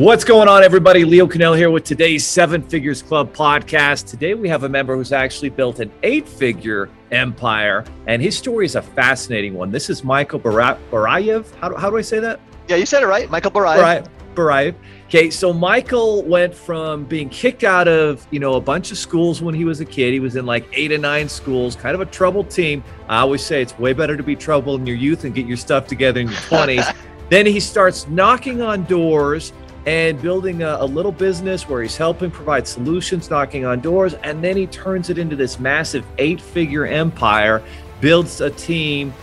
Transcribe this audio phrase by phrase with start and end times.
[0.00, 1.04] What's going on, everybody?
[1.04, 4.06] Leo Cannell here with today's Seven Figures Club podcast.
[4.06, 8.64] Today, we have a member who's actually built an eight figure empire, and his story
[8.64, 9.70] is a fascinating one.
[9.70, 11.54] This is Michael Barayev.
[11.56, 12.40] How do, how do I say that?
[12.66, 13.28] Yeah, you said it right.
[13.28, 14.08] Michael Barayev.
[14.34, 14.74] Barayev.
[15.08, 19.42] Okay, so Michael went from being kicked out of, you know, a bunch of schools
[19.42, 20.14] when he was a kid.
[20.14, 22.82] He was in like eight or nine schools, kind of a troubled team.
[23.06, 25.58] I always say it's way better to be troubled in your youth and get your
[25.58, 26.96] stuff together in your 20s.
[27.28, 29.52] then he starts knocking on doors
[29.86, 34.44] and building a, a, little business where he's helping provide solutions, knocking on doors, and
[34.44, 37.62] then he turns it into this massive eight figure empire,
[38.00, 39.14] builds a team,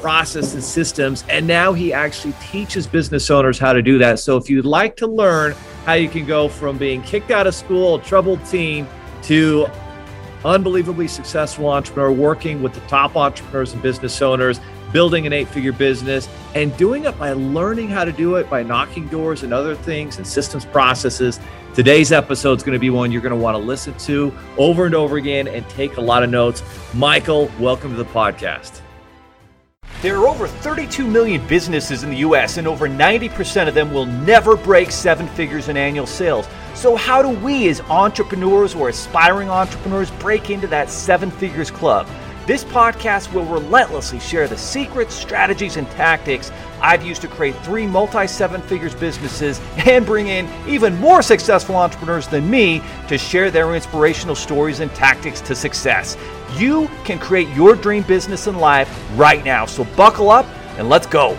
[0.00, 4.18] processes, systems, and now he actually teaches business owners how to do that.
[4.18, 5.52] So if you'd like to learn
[5.86, 8.88] how you can go from being kicked out of school, a troubled teen,
[9.22, 9.68] to
[10.44, 14.60] unbelievably successful entrepreneur working with the top entrepreneurs and business owners
[14.92, 18.62] building an eight figure business and doing it by learning how to do it by
[18.62, 21.40] knocking doors and other things and systems processes.
[21.74, 24.86] Today's episode is going to be one you're going to want to listen to over
[24.86, 26.62] and over again and take a lot of notes.
[26.94, 28.82] Michael, welcome to the podcast.
[30.02, 34.06] There are over 32 million businesses in the US, and over 90% of them will
[34.06, 36.48] never break seven figures in annual sales.
[36.74, 42.08] So, how do we, as entrepreneurs or aspiring entrepreneurs, break into that seven figures club?
[42.44, 47.86] This podcast will relentlessly share the secrets, strategies, and tactics I've used to create three
[47.86, 53.52] multi seven figures businesses and bring in even more successful entrepreneurs than me to share
[53.52, 56.16] their inspirational stories and tactics to success.
[56.56, 59.64] You can create your dream business and life right now.
[59.64, 60.46] So buckle up
[60.78, 61.38] and let's go.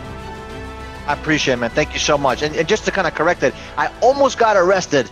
[1.05, 1.69] I appreciate it, man.
[1.71, 2.43] Thank you so much.
[2.43, 5.11] And, and just to kind of correct it, I almost got arrested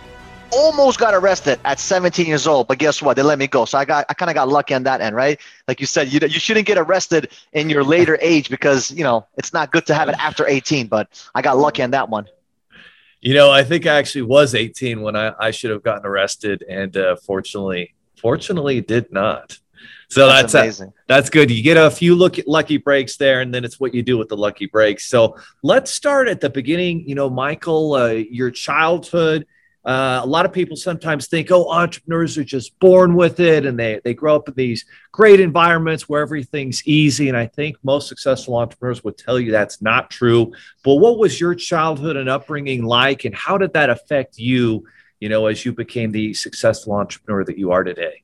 [0.52, 3.16] almost got arrested at 17 years old, but guess what?
[3.16, 3.64] They let me go.
[3.64, 5.40] So I got I kind of got lucky on that end, right?
[5.66, 9.26] Like you said, you you shouldn't get arrested in your later age because you know
[9.36, 10.86] it's not good to have it after 18.
[10.86, 12.28] But I got lucky on that one.
[13.20, 16.64] You know, I think I actually was 18 when I, I should have gotten arrested,
[16.68, 19.58] and uh, fortunately, fortunately, did not.
[20.08, 20.92] So that's that's, amazing.
[21.06, 21.50] that's good.
[21.50, 24.28] You get a few look lucky breaks there, and then it's what you do with
[24.28, 25.06] the lucky breaks.
[25.06, 27.08] So let's start at the beginning.
[27.08, 29.46] You know, Michael, uh, your childhood
[29.84, 33.78] uh, a lot of people sometimes think, oh, entrepreneurs are just born with it and
[33.78, 37.28] they, they grow up in these great environments where everything's easy.
[37.28, 40.52] And I think most successful entrepreneurs would tell you that's not true.
[40.84, 43.24] But what was your childhood and upbringing like?
[43.24, 44.86] And how did that affect you,
[45.18, 48.22] you know, as you became the successful entrepreneur that you are today?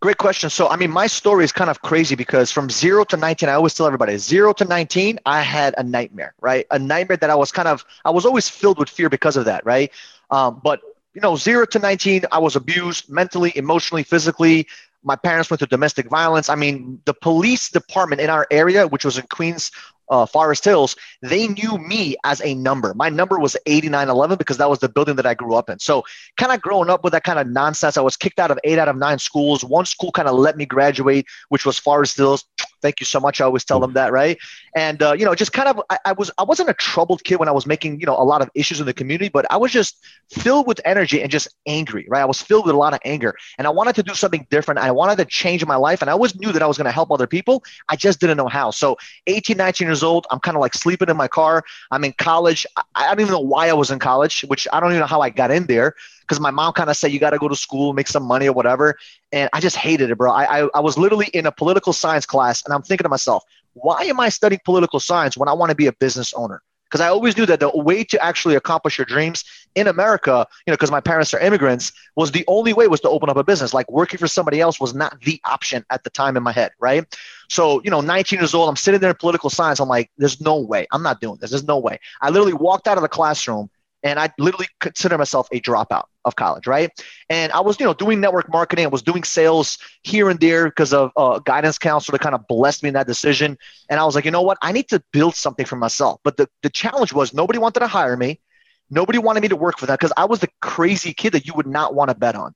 [0.00, 0.48] Great question.
[0.50, 3.52] So, I mean, my story is kind of crazy because from zero to 19, I
[3.52, 6.66] always tell everybody zero to 19, I had a nightmare, right?
[6.70, 9.44] A nightmare that I was kind of, I was always filled with fear because of
[9.44, 9.92] that, right?
[10.30, 10.80] Um, but
[11.14, 14.68] you know, zero to 19, I was abused mentally, emotionally, physically.
[15.02, 16.48] My parents went through domestic violence.
[16.48, 19.70] I mean, the police department in our area, which was in Queens,
[20.10, 22.94] uh, Forest Hills, they knew me as a number.
[22.94, 25.78] My number was 8911 because that was the building that I grew up in.
[25.78, 26.04] So,
[26.36, 28.78] kind of growing up with that kind of nonsense, I was kicked out of eight
[28.78, 29.64] out of nine schools.
[29.64, 32.44] One school kind of let me graduate, which was Forest Hills.
[32.80, 33.40] Thank you so much.
[33.40, 34.38] I always tell them that, right?
[34.74, 37.36] And uh, you know, just kind of, I, I, was, I wasn't a troubled kid
[37.36, 39.56] when I was making, you know, a lot of issues in the community, but I
[39.56, 42.22] was just filled with energy and just angry, right?
[42.22, 44.78] I was filled with a lot of anger, and I wanted to do something different.
[44.78, 46.92] I wanted to change my life, and I always knew that I was going to
[46.92, 47.64] help other people.
[47.88, 48.70] I just didn't know how.
[48.70, 48.96] So,
[49.26, 51.64] 18, 19 years old, I'm kind of like sleeping in my car.
[51.90, 52.66] I'm in college.
[52.76, 55.06] I, I don't even know why I was in college, which I don't even know
[55.06, 55.94] how I got in there
[56.28, 58.46] because my mom kind of said you got to go to school, make some money
[58.46, 58.96] or whatever.
[59.32, 60.30] And I just hated it, bro.
[60.30, 63.44] I, I, I was literally in a political science class, and I'm thinking to myself,
[63.72, 66.62] why am I studying political science when I want to be a business owner?
[66.84, 69.44] Because I always knew that the way to actually accomplish your dreams
[69.74, 73.10] in America, you know, because my parents are immigrants, was the only way was to
[73.10, 73.74] open up a business.
[73.74, 76.72] Like working for somebody else was not the option at the time in my head,
[76.80, 77.04] right?
[77.50, 79.80] So, you know, 19 years old, I'm sitting there in political science.
[79.80, 80.86] I'm like, there's no way.
[80.90, 81.50] I'm not doing this.
[81.50, 82.00] There's no way.
[82.22, 83.68] I literally walked out of the classroom
[84.02, 86.90] and I literally consider myself a dropout of college, right?
[87.28, 88.84] And I was, you know, doing network marketing.
[88.84, 92.46] I was doing sales here and there because of uh, guidance counselor that kind of
[92.46, 93.58] blessed me in that decision.
[93.88, 94.58] And I was like, you know what?
[94.62, 96.20] I need to build something for myself.
[96.22, 98.40] But the, the challenge was nobody wanted to hire me.
[98.90, 101.54] Nobody wanted me to work for them because I was the crazy kid that you
[101.54, 102.54] would not want to bet on.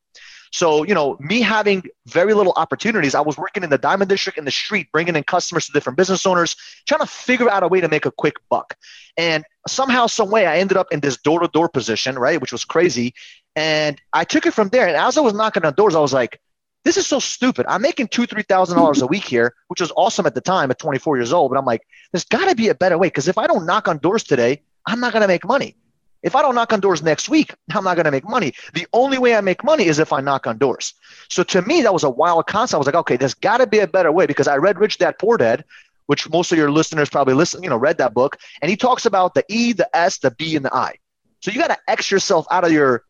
[0.52, 4.38] So, you know, me having very little opportunities, I was working in the Diamond District
[4.38, 6.56] in the street, bringing in customers to different business owners,
[6.86, 8.76] trying to figure out a way to make a quick buck.
[9.16, 12.52] And somehow, some way, I ended up in this door to door position, right, which
[12.52, 13.14] was crazy.
[13.54, 14.86] And I took it from there.
[14.86, 16.40] And as I was knocking on doors, I was like,
[16.84, 17.66] this is so stupid.
[17.68, 20.70] I'm making two, three thousand dollars a week here, which was awesome at the time
[20.70, 21.50] at 24 years old.
[21.50, 23.88] But I'm like, there's got to be a better way because if I don't knock
[23.88, 25.76] on doors today, I'm not going to make money.
[26.22, 28.54] If I don't knock on doors next week, I'm not going to make money.
[28.74, 30.94] The only way I make money is if I knock on doors.
[31.28, 32.76] So to me, that was a wild concept.
[32.76, 34.98] I was like, okay, there's got to be a better way because I read Rich
[34.98, 35.64] Dad Poor Dad,
[36.06, 39.06] which most of your listeners probably listen, you know, read that book, and he talks
[39.06, 40.94] about the E, the S, the B, and the I.
[41.40, 43.02] So you got to X yourself out of your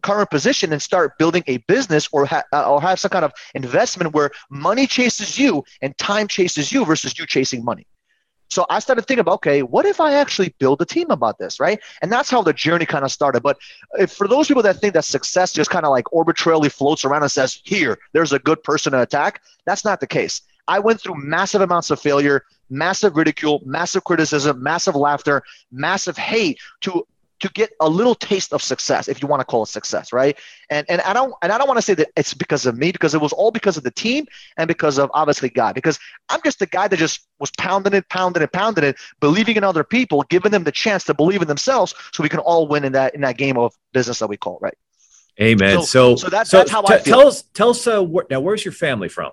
[0.00, 3.32] current position and start building a business or, ha- uh, or have some kind of
[3.54, 7.86] investment where money chases you and time chases you versus you chasing money.
[8.48, 11.60] So I started thinking about, okay, what if I actually build a team about this,
[11.60, 11.78] right?
[12.02, 13.44] And that's how the journey kind of started.
[13.44, 13.58] But
[13.94, 17.22] if, for those people that think that success just kind of like arbitrarily floats around
[17.22, 20.42] and says, here, there's a good person to attack, that's not the case.
[20.66, 26.58] I went through massive amounts of failure, massive ridicule, massive criticism, massive laughter, massive hate
[26.80, 27.06] to
[27.40, 30.38] to get a little taste of success, if you want to call it success, right?
[30.70, 32.92] And and I don't and I don't want to say that it's because of me,
[32.92, 34.26] because it was all because of the team
[34.56, 35.74] and because of obviously God.
[35.74, 35.98] Because
[36.28, 39.64] I'm just the guy that just was pounding it, pounding it, pounding it, believing in
[39.64, 42.84] other people, giving them the chance to believe in themselves, so we can all win
[42.84, 44.76] in that in that game of business that we call right.
[45.40, 45.80] Amen.
[45.80, 47.18] So, so, so, that, so that's how t- I feel.
[47.18, 47.86] Tell us, tell us.
[47.86, 49.32] Uh, wh- now, where's your family from?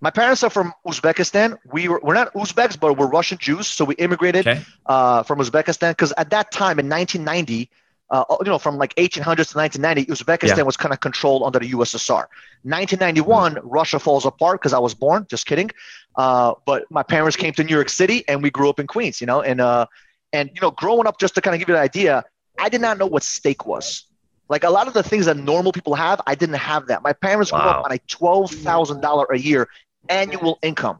[0.00, 1.58] My parents are from Uzbekistan.
[1.72, 3.66] We were, we're not Uzbeks, but we're Russian Jews.
[3.66, 4.62] So we immigrated okay.
[4.84, 7.70] uh, from Uzbekistan because at that time in 1990,
[8.10, 10.62] uh, you know, from like 1800s to 1990, Uzbekistan yeah.
[10.62, 12.26] was kind of controlled under the USSR.
[12.62, 13.68] 1991, mm-hmm.
[13.68, 15.26] Russia falls apart because I was born.
[15.28, 15.70] Just kidding.
[16.14, 19.20] Uh, but my parents came to New York City, and we grew up in Queens.
[19.20, 19.86] You know, and uh,
[20.32, 22.24] and you know, growing up, just to kind of give you an idea,
[22.58, 24.04] I did not know what steak was.
[24.48, 27.02] Like a lot of the things that normal people have, I didn't have that.
[27.02, 27.60] My parents wow.
[27.60, 29.68] grew up on a twelve thousand dollar a year
[30.08, 30.98] annual income.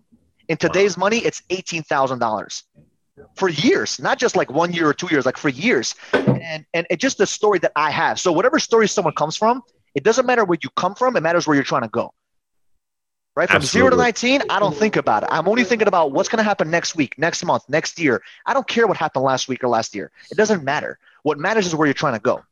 [0.48, 2.62] In today's money, it's $18,000
[3.34, 5.94] for years, not just like one year or two years, like for years.
[6.12, 8.20] And, and it's just the story that I have.
[8.20, 9.62] So whatever story someone comes from,
[9.94, 11.16] it doesn't matter where you come from.
[11.16, 12.12] It matters where you're trying to go.
[13.34, 13.48] Right.
[13.48, 13.90] From Absolutely.
[13.90, 15.28] zero to 19, I don't think about it.
[15.30, 18.22] I'm only thinking about what's going to happen next week, next month, next year.
[18.46, 20.10] I don't care what happened last week or last year.
[20.30, 20.98] It doesn't matter.
[21.22, 22.42] What matters is where you're trying to go.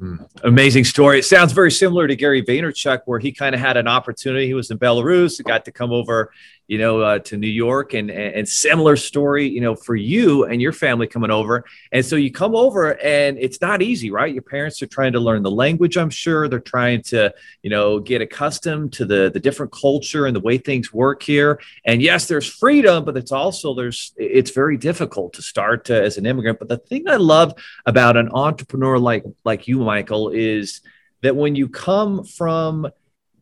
[0.00, 0.28] Mm.
[0.42, 1.20] Amazing story.
[1.20, 4.46] It sounds very similar to Gary Vaynerchuk, where he kind of had an opportunity.
[4.46, 6.32] He was in Belarus, got to come over
[6.66, 10.62] you know, uh, to New York and, and similar story, you know, for you and
[10.62, 11.64] your family coming over.
[11.92, 14.32] And so you come over and it's not easy, right?
[14.32, 16.48] Your parents are trying to learn the language, I'm sure.
[16.48, 20.56] They're trying to, you know, get accustomed to the, the different culture and the way
[20.56, 21.60] things work here.
[21.84, 26.16] And yes, there's freedom, but it's also, there's, it's very difficult to start uh, as
[26.16, 26.58] an immigrant.
[26.58, 27.52] But the thing I love
[27.84, 30.80] about an entrepreneur like, like you, Michael, is
[31.20, 32.88] that when you come from,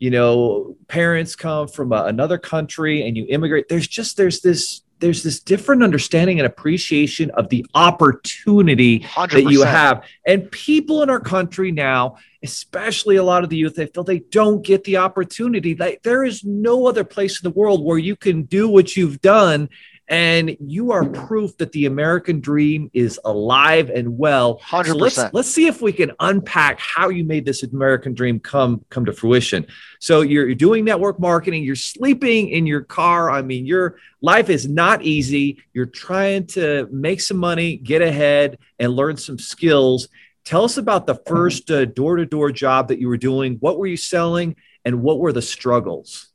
[0.03, 4.83] you know parents come from a, another country and you immigrate there's just there's this
[4.99, 9.31] there's this different understanding and appreciation of the opportunity 100%.
[9.31, 13.77] that you have and people in our country now especially a lot of the youth
[13.77, 17.57] they feel they don't get the opportunity like there is no other place in the
[17.57, 19.69] world where you can do what you've done
[20.13, 24.59] and you are proof that the American dream is alive and well.
[24.59, 28.39] Hundred so let's let's see if we can unpack how you made this American dream
[28.39, 29.67] come come to fruition.
[30.01, 31.65] So you're, you're doing network marketing.
[31.65, 33.31] You're sleeping in your car.
[33.31, 35.63] I mean, your life is not easy.
[35.73, 40.09] You're trying to make some money, get ahead, and learn some skills.
[40.45, 43.57] Tell us about the first door to door job that you were doing.
[43.61, 46.32] What were you selling, and what were the struggles?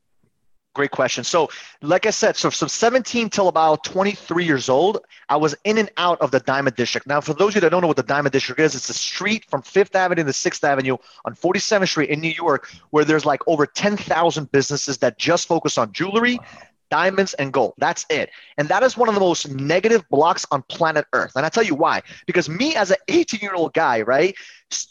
[0.77, 1.23] Great question.
[1.23, 1.49] So,
[1.81, 5.89] like I said, so from 17 till about 23 years old, I was in and
[5.97, 7.07] out of the Diamond District.
[7.07, 8.93] Now, for those of you that don't know what the Diamond District is, it's a
[8.93, 13.25] street from Fifth Avenue to Sixth Avenue on 47th Street in New York, where there's
[13.25, 16.39] like over 10,000 businesses that just focus on jewelry,
[16.89, 17.73] diamonds and gold.
[17.77, 18.29] That's it.
[18.57, 21.33] And that is one of the most negative blocks on planet Earth.
[21.35, 22.01] And I tell you why.
[22.25, 24.35] Because me as an 18 year old guy, right,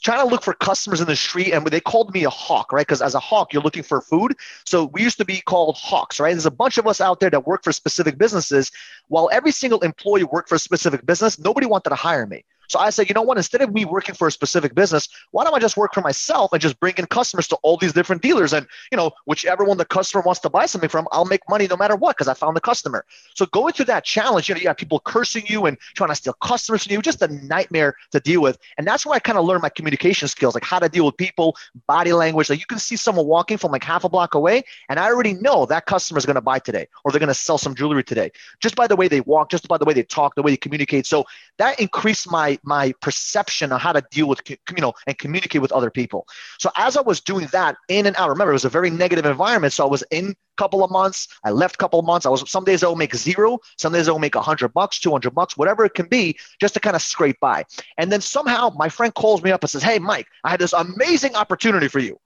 [0.03, 2.87] trying to look for customers in the street, and they called me a hawk, right?
[2.87, 4.35] Because as a hawk, you're looking for food.
[4.65, 6.33] So we used to be called hawks, right?
[6.33, 8.71] There's a bunch of us out there that work for specific businesses.
[9.09, 12.45] While every single employee worked for a specific business, nobody wanted to hire me.
[12.69, 13.37] So I said, you know what?
[13.37, 16.53] Instead of me working for a specific business, why don't I just work for myself
[16.53, 18.53] and just bring in customers to all these different dealers?
[18.53, 21.67] And you know, whichever one the customer wants to buy something from, I'll make money
[21.67, 23.05] no matter what because I found the customer.
[23.35, 26.17] So going through that challenge, you know, you have people cursing you and trying to
[26.17, 28.59] steal customers from you, just a nightmare to deal with.
[28.79, 31.17] And that's where I kind of learned my communication skills, like how to deal with
[31.17, 31.57] people,
[31.87, 32.51] body language.
[32.51, 35.35] Like you can see someone walking from like half a block away, and I already
[35.35, 38.05] know that customer is going to buy today or they're going to sell some jewelry
[38.05, 38.31] today,
[38.61, 40.57] just by the way they walk, just by the way they talk, the way they
[40.57, 41.07] communicate.
[41.07, 41.25] So
[41.59, 45.73] that increased my my perception on how to deal with you know and communicate with
[45.73, 46.27] other people
[46.59, 49.27] so as i was doing that in and out remember it was a very negative
[49.27, 52.27] environment so i was in a couple of months i left a couple of months
[52.27, 54.99] i was some days i will make zero some days i will make 100 bucks
[55.01, 57.65] 200 bucks whatever it can be just to kind of scrape by
[57.99, 60.73] and then somehow my friend calls me up and says hey mike i had this
[60.73, 62.19] amazing opportunity for you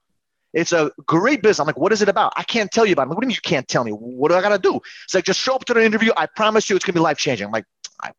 [0.53, 1.59] it's a great business.
[1.59, 2.33] I'm like, what is it about?
[2.35, 3.09] I can't tell you about it.
[3.09, 3.91] Like, what do you mean you can't tell me?
[3.91, 4.79] What do I got to do?
[5.05, 6.11] It's like, just show up to the interview.
[6.17, 7.45] I promise you it's going to be life changing.
[7.45, 7.65] I'm like,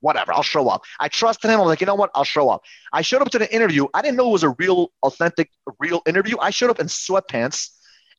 [0.01, 0.83] whatever, I'll show up.
[1.01, 1.61] I trusted him.
[1.61, 2.11] I'm like, you know what?
[2.15, 2.63] I'll show up.
[2.93, 3.87] I showed up to the interview.
[3.95, 6.37] I didn't know it was a real, authentic, real interview.
[6.41, 7.71] I showed up in sweatpants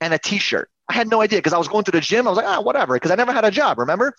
[0.01, 0.69] and a t-shirt.
[0.89, 2.27] I had no idea because I was going to the gym.
[2.27, 4.13] I was like, ah, whatever, because I never had a job, remember?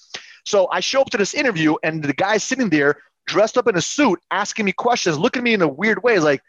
[0.44, 2.96] So I show up to this interview, and the guy sitting there
[3.26, 6.18] dressed up in a suit, asking me questions, looking at me in a weird way,
[6.18, 6.42] like,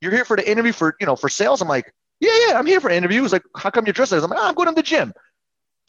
[0.00, 2.66] "You're here for the interview for you know for sales." I'm like, "Yeah, yeah, I'm
[2.66, 4.22] here for interviews." Like, how come you're dressed like?
[4.22, 5.12] I'm like, oh, "I'm going to the gym."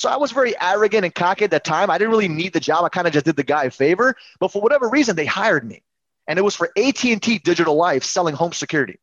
[0.02, 1.92] So I was very arrogant and cocky at that time.
[1.92, 2.84] I didn't really need the job.
[2.84, 4.16] I kind of just did the guy a favor.
[4.40, 5.84] But for whatever reason, they hired me,
[6.28, 8.98] and it was for AT and T Digital Life selling home security.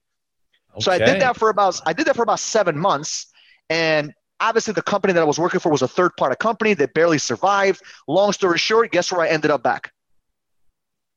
[0.74, 0.80] Okay.
[0.80, 3.28] So I did that for about I did that for about seven months,
[3.70, 6.94] and obviously the company that I was working for was a third party company that
[6.94, 7.80] barely survived.
[8.08, 9.92] Long story short, guess where I ended up back?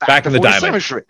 [0.02, 0.82] Back, back in the diamond.
[0.82, 1.04] Street.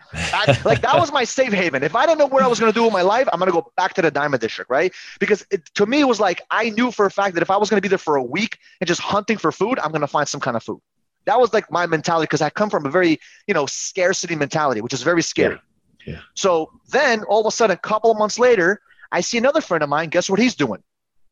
[0.65, 1.81] like that was my safe haven.
[1.81, 3.49] If I didn't know what I was going to do with my life, I'm going
[3.49, 4.93] to go back to the diamond district, right?
[5.17, 7.55] Because it, to me, it was like I knew for a fact that if I
[7.55, 10.01] was going to be there for a week and just hunting for food, I'm going
[10.01, 10.81] to find some kind of food.
[11.25, 13.17] That was like my mentality because I come from a very,
[13.47, 15.57] you know, scarcity mentality, which is very scary.
[16.05, 16.15] Yeah.
[16.15, 16.19] yeah.
[16.33, 18.81] So then all of a sudden, a couple of months later,
[19.11, 20.09] I see another friend of mine.
[20.09, 20.83] Guess what he's doing?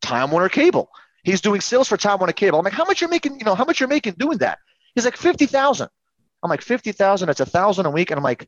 [0.02, 0.90] Time Warner Cable.
[1.24, 2.58] He's doing sales for Time Warner Cable.
[2.58, 3.40] I'm like, how much you're making?
[3.40, 4.60] You know, how much you're making doing that?
[4.96, 5.90] He's like fifty thousand.
[6.44, 7.28] I'm like fifty thousand.
[7.28, 8.12] That's a thousand a week.
[8.12, 8.48] And I'm like,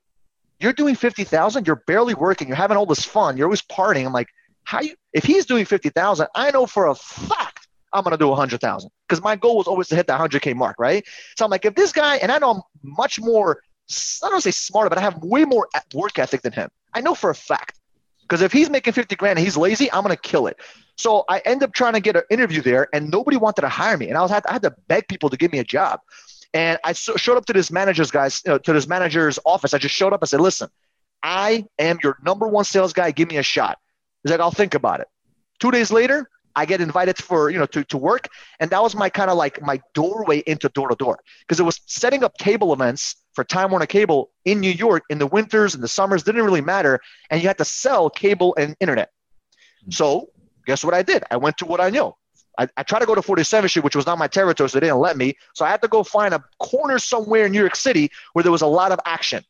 [0.59, 1.67] you're doing fifty thousand.
[1.67, 2.47] You're barely working.
[2.47, 3.37] You're having all this fun.
[3.37, 4.05] You're always partying.
[4.05, 4.29] I'm like,
[4.63, 4.95] how you?
[5.13, 8.61] If he's doing fifty thousand, I know for a fact I'm gonna do a hundred
[8.61, 11.05] thousand because my goal was always to hit the hundred k mark, right?
[11.37, 13.61] So I'm like, if this guy, and I know I'm much more.
[14.23, 16.69] I don't say smarter, but I have way more work ethic than him.
[16.93, 17.77] I know for a fact.
[18.21, 20.55] Because if he's making 50 grand and he's lazy, I'm going to kill it.
[20.95, 23.97] So I end up trying to get an interview there, and nobody wanted to hire
[23.97, 24.07] me.
[24.07, 25.99] And I was I had to beg people to give me a job.
[26.53, 29.73] And I so, showed up to this manager's guys, you know, to this manager's office.
[29.73, 30.19] I just showed up.
[30.21, 30.69] I said, "Listen,
[31.23, 33.11] I am your number one sales guy.
[33.11, 33.77] Give me a shot."
[34.23, 35.07] He's like, "I'll think about it."
[35.59, 38.27] Two days later, I get invited for you know to, to work,
[38.59, 41.63] and that was my kind of like my doorway into door to door because it
[41.63, 45.73] was setting up cable events for Time Warner Cable in New York in the winters
[45.73, 49.11] and the summers didn't really matter, and you had to sell cable and internet.
[49.89, 50.29] So
[50.65, 51.23] guess what I did?
[51.31, 52.13] I went to what I knew.
[52.57, 54.85] I, I tried to go to 47th Street, which was not my territory, so they
[54.85, 55.35] didn't let me.
[55.53, 58.51] So I had to go find a corner somewhere in New York City where there
[58.51, 59.43] was a lot of action.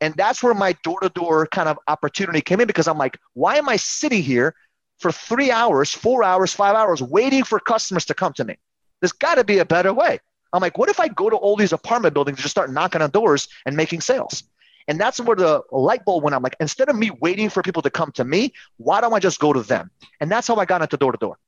[0.00, 3.18] And that's where my door to door kind of opportunity came in because I'm like,
[3.34, 4.54] why am I sitting here
[4.98, 8.56] for three hours, four hours, five hours waiting for customers to come to me?
[9.00, 10.18] There's got to be a better way.
[10.52, 13.00] I'm like, what if I go to all these apartment buildings and just start knocking
[13.00, 14.42] on doors and making sales?
[14.88, 16.34] And that's where the light bulb went.
[16.34, 19.20] I'm like, instead of me waiting for people to come to me, why don't I
[19.20, 19.90] just go to them?
[20.20, 21.38] And that's how I got into door to door.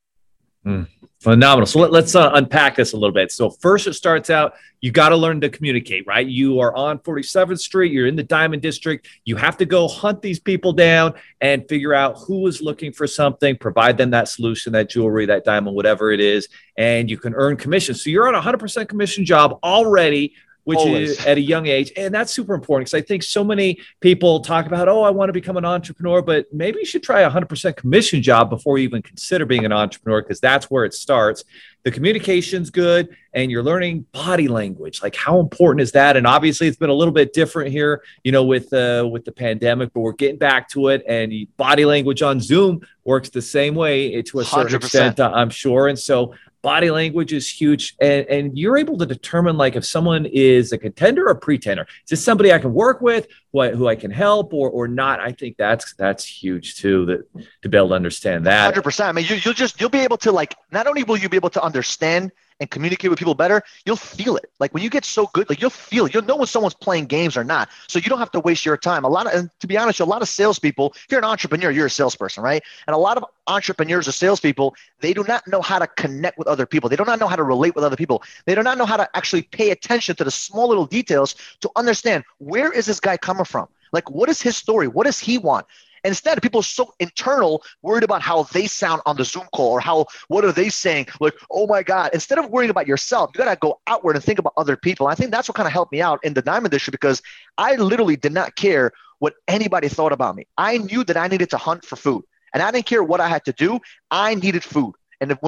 [0.65, 0.89] Mm,
[1.21, 1.67] phenomenal.
[1.67, 3.33] So let, us uh, unpack this a little bit.
[3.33, 4.55] So first, it starts out
[4.85, 6.27] you got to learn to communicate, right?
[6.27, 7.91] You are on 47th Street.
[7.91, 9.09] You're in the Diamond District.
[9.25, 13.07] You have to go hunt these people down and figure out who is looking for
[13.07, 13.57] something.
[13.57, 17.57] Provide them that solution, that jewelry, that diamond, whatever it is, and you can earn
[17.57, 17.95] commission.
[17.95, 21.11] So you're on a 100% commission job already which Always.
[21.11, 21.93] is at a young age.
[21.97, 25.29] And that's super important because I think so many people talk about, oh, I want
[25.29, 28.85] to become an entrepreneur, but maybe you should try a 100% commission job before you
[28.85, 31.45] even consider being an entrepreneur because that's where it starts.
[31.85, 35.03] The communication's good and you're learning body language.
[35.03, 36.17] Like how important is that?
[36.17, 39.33] And obviously it's been a little bit different here, you know, with uh, with the
[39.33, 43.75] pandemic, but we're getting back to it and body language on Zoom works the same
[43.75, 44.77] way to a certain 100%.
[44.77, 45.89] extent, I'm sure.
[45.89, 50.25] And so body language is huge and, and you're able to determine like if someone
[50.25, 51.83] is a contender or pretender.
[52.05, 54.89] Is this somebody i can work with who I, who I can help or or
[54.89, 55.21] not?
[55.21, 58.75] I think that's that's huge too that to be able to understand that.
[58.75, 61.29] 100% i mean you, you'll just you'll be able to like not only will you
[61.29, 64.51] be able to understand and communicate with people better, you'll feel it.
[64.61, 66.15] Like when you get so good, like you'll feel it.
[66.15, 67.69] You'll know when someone's playing games or not.
[67.89, 69.05] So you don't have to waste your time.
[69.05, 71.71] A lot of, and to be honest, a lot of salespeople, if you're an entrepreneur,
[71.71, 72.63] you're a salesperson, right?
[72.87, 76.49] And a lot of entrepreneurs or salespeople, they do not know how to connect with
[76.49, 76.89] other people.
[76.89, 78.23] They do not know how to relate with other people.
[78.47, 81.71] They do not know how to actually pay attention to the small little details to
[81.77, 83.69] understand where is this guy coming from?
[83.93, 84.89] Like, what is his story?
[84.89, 85.67] What does he want?
[86.05, 89.81] Instead, people are so internal, worried about how they sound on the Zoom call or
[89.81, 91.07] how what are they saying?
[91.21, 92.11] Like, oh my God.
[92.13, 95.07] Instead of worrying about yourself, you gotta go outward and think about other people.
[95.07, 97.23] I think that's what kind of helped me out in the diamond district because
[97.59, 100.47] I literally did not care what anybody thought about me.
[100.59, 102.25] I knew that I needed to hunt for food.
[102.53, 103.81] And I didn't care what I had to do.
[104.11, 104.95] I needed food.
[105.21, 105.39] And if,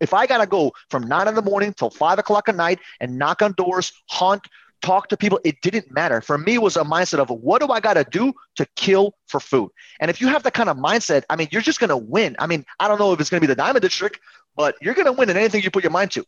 [0.00, 2.78] if I got to go from nine in the morning till five o'clock at night
[3.00, 4.46] and knock on doors, hunt,
[4.82, 5.40] talk to people.
[5.44, 6.20] It didn't matter.
[6.20, 9.40] For me, was a mindset of what do I got to do to kill for
[9.40, 9.70] food?
[10.00, 12.36] And if you have that kind of mindset, I mean, you're just going to win.
[12.38, 14.18] I mean, I don't know if it's going to be the Diamond District,
[14.56, 16.24] but you're going to win in anything you put your mind to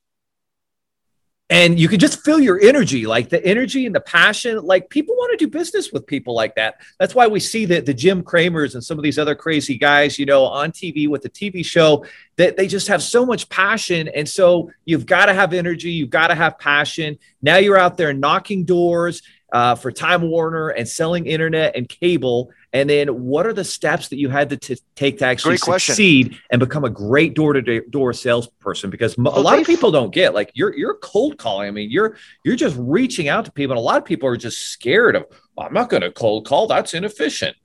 [1.51, 4.59] and you can just feel your energy like the energy and the passion.
[4.59, 6.81] Like people want to do business with people like that.
[7.01, 10.19] That's why we see that the jim cramers and some of these other crazy guys
[10.19, 14.09] you know on tv with the tv show that they just have so much passion.
[14.09, 17.19] And so you've got to have energy you've got to have passion.
[17.43, 22.51] Now you're out there knocking doors uh, for Time Warner and selling internet and cable?
[22.73, 26.39] And then what are the steps that you had to t- take to actually succeed
[26.51, 28.91] and become a great door to door salesperson?
[28.91, 31.69] Because a lot of people don't get like you're you're cold calling.
[31.69, 34.37] I mean, you're you're just reaching out to people, and a lot of people are
[34.37, 35.27] just scared of.
[35.57, 36.69] Well, I'm not going to cold call.
[36.69, 37.57] That's inefficient.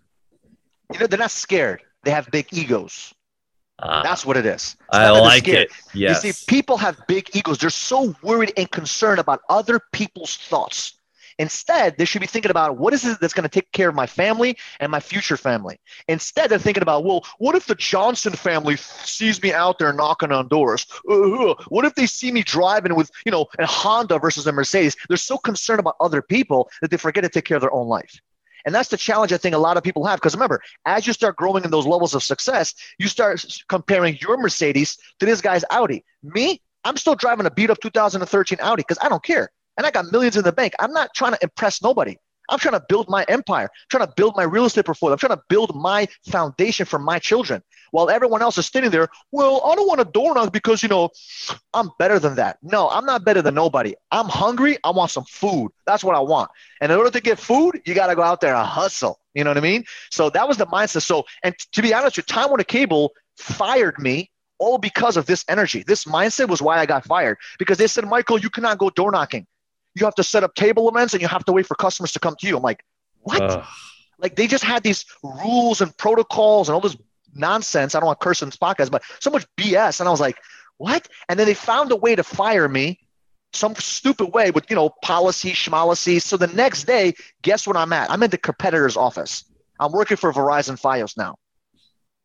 [0.91, 1.81] You know, they're not scared.
[2.03, 3.13] They have big egos.
[3.77, 4.77] Uh, That's what it is.
[4.89, 5.69] I like it.
[5.93, 6.23] Yes.
[6.23, 7.57] You see, people have big egos.
[7.57, 10.94] They're so worried and concerned about other people's thoughts.
[11.37, 13.95] Instead, they should be thinking about what is it that's going to take care of
[13.95, 15.79] my family and my future family.
[16.07, 20.31] Instead, they're thinking about, well, what if the Johnson family sees me out there knocking
[20.31, 20.85] on doors?
[21.09, 24.95] Uh, what if they see me driving with, you know, a Honda versus a Mercedes?
[25.09, 27.87] They're so concerned about other people that they forget to take care of their own
[27.87, 28.19] life.
[28.65, 30.19] And that's the challenge I think a lot of people have.
[30.19, 34.37] Because remember, as you start growing in those levels of success, you start comparing your
[34.37, 36.03] Mercedes to this guy's Audi.
[36.23, 39.51] Me, I'm still driving a beat up 2013 Audi because I don't care.
[39.77, 40.73] And I got millions in the bank.
[40.79, 42.17] I'm not trying to impress nobody.
[42.49, 45.13] I'm trying to build my empire, I'm trying to build my real estate portfolio.
[45.13, 49.07] I'm trying to build my foundation for my children while everyone else is standing there.
[49.31, 51.09] Well, I don't want a door knock because, you know,
[51.73, 52.57] I'm better than that.
[52.61, 53.95] No, I'm not better than nobody.
[54.11, 54.77] I'm hungry.
[54.83, 55.71] I want some food.
[55.85, 56.51] That's what I want.
[56.81, 59.19] And in order to get food, you got to go out there and hustle.
[59.33, 59.85] You know what I mean?
[60.11, 61.01] So that was the mindset.
[61.01, 64.29] So, and to be honest, your Time Warner Cable fired me
[64.59, 65.83] all because of this energy.
[65.85, 69.11] This mindset was why I got fired because they said, Michael, you cannot go door
[69.11, 69.45] knocking
[69.95, 72.19] you have to set up table events and you have to wait for customers to
[72.19, 72.57] come to you.
[72.57, 72.83] I'm like,
[73.21, 73.41] what?
[73.41, 73.63] Uh.
[74.17, 76.95] Like they just had these rules and protocols and all this
[77.33, 77.95] nonsense.
[77.95, 79.99] I don't want to curse in this podcast, but so much BS.
[79.99, 80.37] And I was like,
[80.77, 81.07] what?
[81.29, 82.99] And then they found a way to fire me
[83.53, 86.21] some stupid way with, you know, policy, schmolicy.
[86.21, 88.11] So the next day, guess what I'm at?
[88.11, 89.45] I'm in the competitor's office.
[89.79, 91.35] I'm working for Verizon Fios now.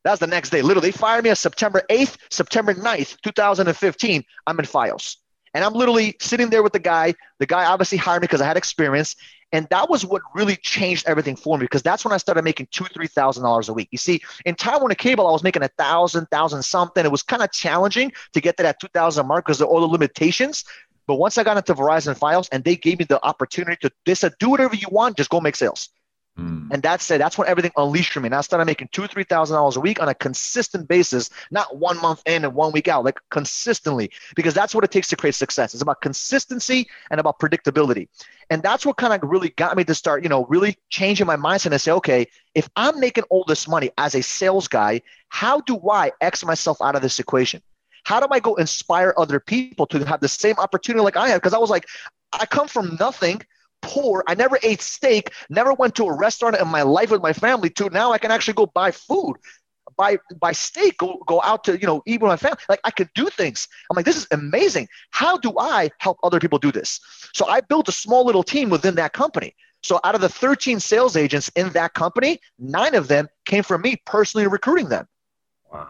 [0.03, 0.63] That's the next day.
[0.63, 4.25] Literally, they fired me on September 8th, September 9th, 2015.
[4.47, 5.17] I'm in Fios.
[5.55, 7.15] And I'm literally sitting there with the guy.
[7.39, 9.17] The guy obviously hired me because I had experience.
[9.53, 12.69] And that was what really changed everything for me because that's when I started making
[12.71, 13.89] two, three thousand dollars a week.
[13.91, 17.05] You see, in Warner Cable, I was making a thousand, thousand something.
[17.05, 19.81] It was kind of challenging to get to that two thousand mark because of all
[19.81, 20.65] the limitations.
[21.09, 24.15] But once I got into Verizon Fios and they gave me the opportunity to, they
[24.15, 25.89] said, do whatever you want, just go make sales.
[26.41, 26.69] Mm.
[26.73, 27.19] And that's it.
[27.19, 28.27] That's when everything unleashed for me.
[28.29, 31.77] And I started making two, three thousand dollars a week on a consistent basis, not
[31.77, 35.17] one month in and one week out, like consistently, because that's what it takes to
[35.17, 35.75] create success.
[35.75, 38.09] It's about consistency and about predictability.
[38.49, 41.37] And that's what kind of really got me to start, you know, really changing my
[41.37, 45.61] mindset and say, okay, if I'm making all this money as a sales guy, how
[45.61, 47.63] do I X myself out of this equation?
[48.05, 51.41] How do I go inspire other people to have the same opportunity like I have?
[51.41, 51.87] Because I was like,
[52.33, 53.43] I come from nothing
[53.83, 54.25] poor.
[54.27, 57.71] I never ate steak, never went to a restaurant in my life with my family
[57.71, 59.37] to now I can actually go buy food,
[59.97, 62.59] buy buy steak, go go out to, you know, eat with my family.
[62.69, 63.69] Like I could do things.
[63.91, 64.89] I'm like, this is amazing.
[65.11, 67.01] How do I help other people do this?
[67.33, 69.55] So I built a small little team within that company.
[69.83, 73.83] So out of the 13 sales agents in that company, nine of them came from
[73.83, 75.07] me personally recruiting them.
[75.73, 75.89] Wow.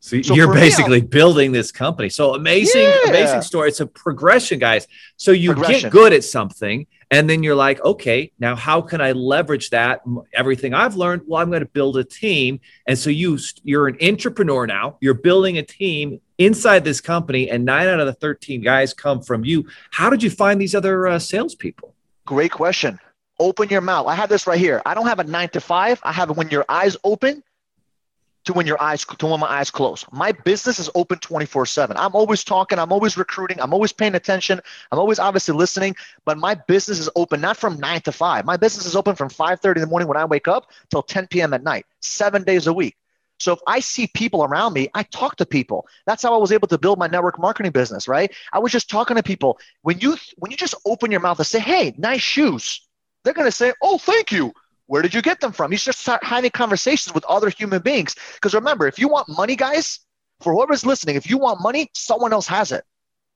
[0.00, 2.08] So, so you're basically me, building this company.
[2.08, 3.10] So amazing, yeah.
[3.10, 3.68] amazing story.
[3.68, 4.88] It's a progression, guys.
[5.16, 9.12] So you get good at something and then you're like, okay, now how can I
[9.12, 10.02] leverage that?
[10.32, 12.60] Everything I've learned, well, I'm going to build a team.
[12.86, 14.96] And so you you're an entrepreneur now.
[15.00, 19.22] You're building a team inside this company, and nine out of the 13 guys come
[19.22, 19.66] from you.
[19.90, 21.94] How did you find these other uh, salespeople?
[22.24, 22.98] Great question.
[23.38, 24.06] Open your mouth.
[24.06, 24.80] I have this right here.
[24.86, 26.00] I don't have a nine to five.
[26.04, 27.42] I have when your eyes open
[28.44, 30.04] to when your eyes to when my eyes close.
[30.12, 31.96] My business is open 24/7.
[31.96, 36.38] I'm always talking, I'm always recruiting, I'm always paying attention, I'm always obviously listening, but
[36.38, 38.44] my business is open not from 9 to 5.
[38.44, 41.26] My business is open from 5:30 in the morning when I wake up till 10
[41.28, 41.52] p.m.
[41.54, 42.96] at night, 7 days a week.
[43.38, 45.86] So if I see people around me, I talk to people.
[46.06, 48.32] That's how I was able to build my network marketing business, right?
[48.52, 49.58] I was just talking to people.
[49.82, 52.86] When you when you just open your mouth and say, "Hey, nice shoes."
[53.24, 54.52] They're going to say, "Oh, thank you."
[54.90, 55.70] Where did you get them from?
[55.70, 58.16] You just start having conversations with other human beings.
[58.34, 60.00] Because remember, if you want money, guys,
[60.40, 62.82] for whoever's listening, if you want money, someone else has it.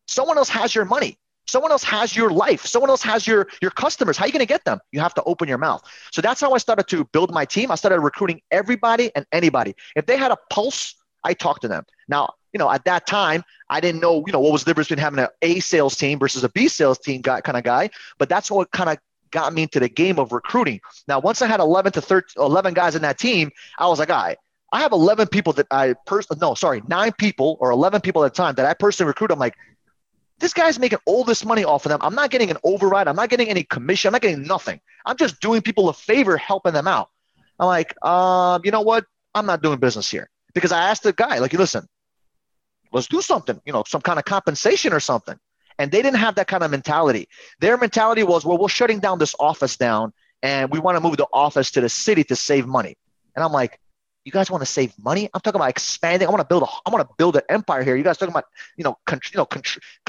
[0.09, 1.17] Someone else has your money.
[1.47, 2.67] Someone else has your life.
[2.67, 4.17] Someone else has your your customers.
[4.17, 4.81] How are you going to get them?
[4.90, 5.81] You have to open your mouth.
[6.11, 7.71] So that's how I started to build my team.
[7.71, 9.77] I started recruiting everybody and anybody.
[9.95, 11.85] If they had a pulse, I talked to them.
[12.09, 14.88] Now, you know, at that time, I didn't know, you know, what was the difference
[14.88, 17.90] between having an A sales team versus a B sales team guy, kind of guy.
[18.19, 18.99] But that's what kind of
[19.35, 20.81] got me into the game of recruiting.
[21.09, 24.09] Now, once I had 11 to 13, 11 guys in that team, I was like,
[24.09, 24.38] all right,
[24.73, 28.33] I have 11 people that I personally, no, sorry, nine people or 11 people at
[28.33, 29.33] a time that I personally recruit.
[29.33, 29.57] I'm like,
[30.38, 31.99] this guy's making all this money off of them.
[32.01, 33.09] I'm not getting an override.
[33.09, 34.09] I'm not getting any commission.
[34.09, 34.81] I'm not getting nothing.
[35.05, 37.11] I'm just doing people a favor, helping them out.
[37.59, 39.05] I'm like, um, you know what?
[39.35, 41.87] I'm not doing business here because I asked the guy, like, listen,
[42.92, 45.38] let's do something, you know, some kind of compensation or something.
[45.79, 47.29] And they didn't have that kind of mentality.
[47.61, 51.17] Their mentality was, well, we're shutting down this office down and we want to move
[51.17, 52.97] the office to the city to save money.
[53.35, 53.81] And I'm like,
[54.25, 55.29] you guys want to save money?
[55.35, 56.27] I'm talking about expanding.
[56.27, 57.95] I want to build a, I want to build an empire here.
[57.95, 59.63] You guys talking about, you know, con- you know, con-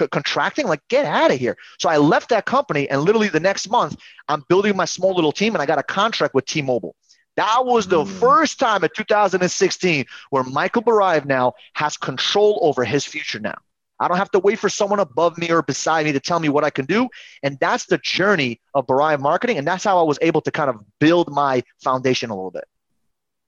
[0.10, 0.68] contracting?
[0.68, 1.58] Like, get out of here.
[1.80, 3.98] So I left that company, and literally the next month,
[4.30, 6.96] I'm building my small little team, and I got a contract with T-Mobile.
[7.36, 8.08] That was the mm.
[8.08, 13.58] first time in 2016 where Michael Barayev now has control over his future now.
[14.00, 16.50] I don't have to wait for someone above me or beside me to tell me
[16.50, 17.10] what I can do.
[17.44, 19.58] And that's the journey of Barayev marketing.
[19.58, 22.66] And that's how I was able to kind of build my foundation a little bit.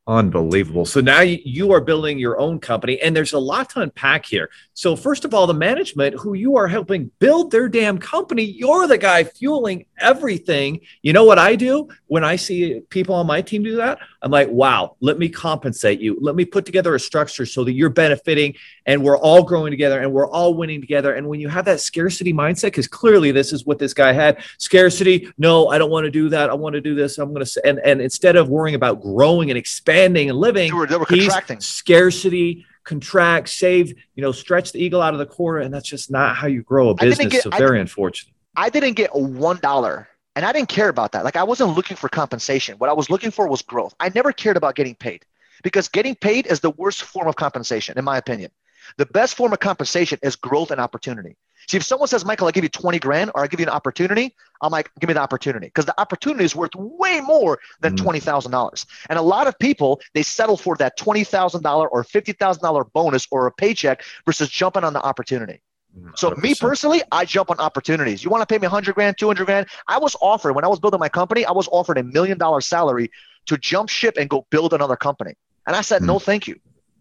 [0.08, 0.86] Unbelievable.
[0.86, 4.50] So now you are building your own company, and there's a lot to unpack here.
[4.74, 8.88] So, first of all, the management who you are helping build their damn company, you're
[8.88, 10.80] the guy fueling everything.
[11.02, 14.00] You know what I do when I see people on my team do that?
[14.22, 16.18] I'm like, wow, let me compensate you.
[16.22, 20.00] Let me put together a structure so that you're benefiting and we're all growing together
[20.02, 21.16] and we're all winning together.
[21.16, 24.42] And when you have that scarcity mindset, because clearly this is what this guy had
[24.58, 26.50] scarcity, no, I don't want to do that.
[26.50, 27.18] I want to do this.
[27.18, 29.58] I'm going to, and, and instead of worrying about growing and
[29.98, 31.60] expanding and living, they were, they were contracting.
[31.62, 35.60] scarcity, contract, save, you know, stretch the eagle out of the quarter.
[35.60, 37.32] And that's just not how you grow a business.
[37.32, 38.34] Get, so very unfortunate.
[38.56, 41.24] I didn't get a one dollar and I didn't care about that.
[41.24, 42.78] Like I wasn't looking for compensation.
[42.78, 43.94] What I was looking for was growth.
[44.00, 45.26] I never cared about getting paid
[45.64, 48.52] because getting paid is the worst form of compensation, in my opinion.
[48.98, 51.36] The best form of compensation is growth and opportunity.
[51.68, 53.72] See, if someone says, Michael, I'll give you 20 grand or I'll give you an
[53.72, 57.96] opportunity, I'm like, give me the opportunity because the opportunity is worth way more than
[57.96, 58.06] mm.
[58.06, 58.86] $20,000.
[59.10, 63.52] And a lot of people, they settle for that $20,000 or $50,000 bonus or a
[63.52, 65.62] paycheck versus jumping on the opportunity.
[66.16, 66.44] So 100%.
[66.44, 68.24] me personally, I jump on opportunities.
[68.24, 69.68] You want to pay me 100 grand, 200 grand?
[69.88, 72.62] I was offered when I was building my company, I was offered a million dollar
[72.62, 73.12] salary
[73.48, 75.34] to jump ship and go build another company.
[75.66, 76.06] And I said, mm.
[76.06, 76.60] no, thank you.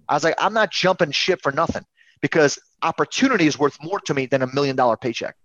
[0.09, 1.85] I was like, I'm not jumping ship for nothing
[2.27, 5.37] because opportunity is worth more to me than a million dollar paycheck.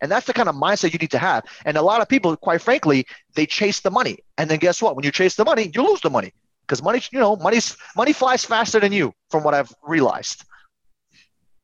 [0.00, 1.42] And that's the kind of mindset you need to have.
[1.64, 4.18] And a lot of people, quite frankly, they chase the money.
[4.36, 4.94] And then guess what?
[4.94, 8.12] When you chase the money, you lose the money because money, you know, money's money
[8.12, 10.44] flies faster than you, from what I've realized.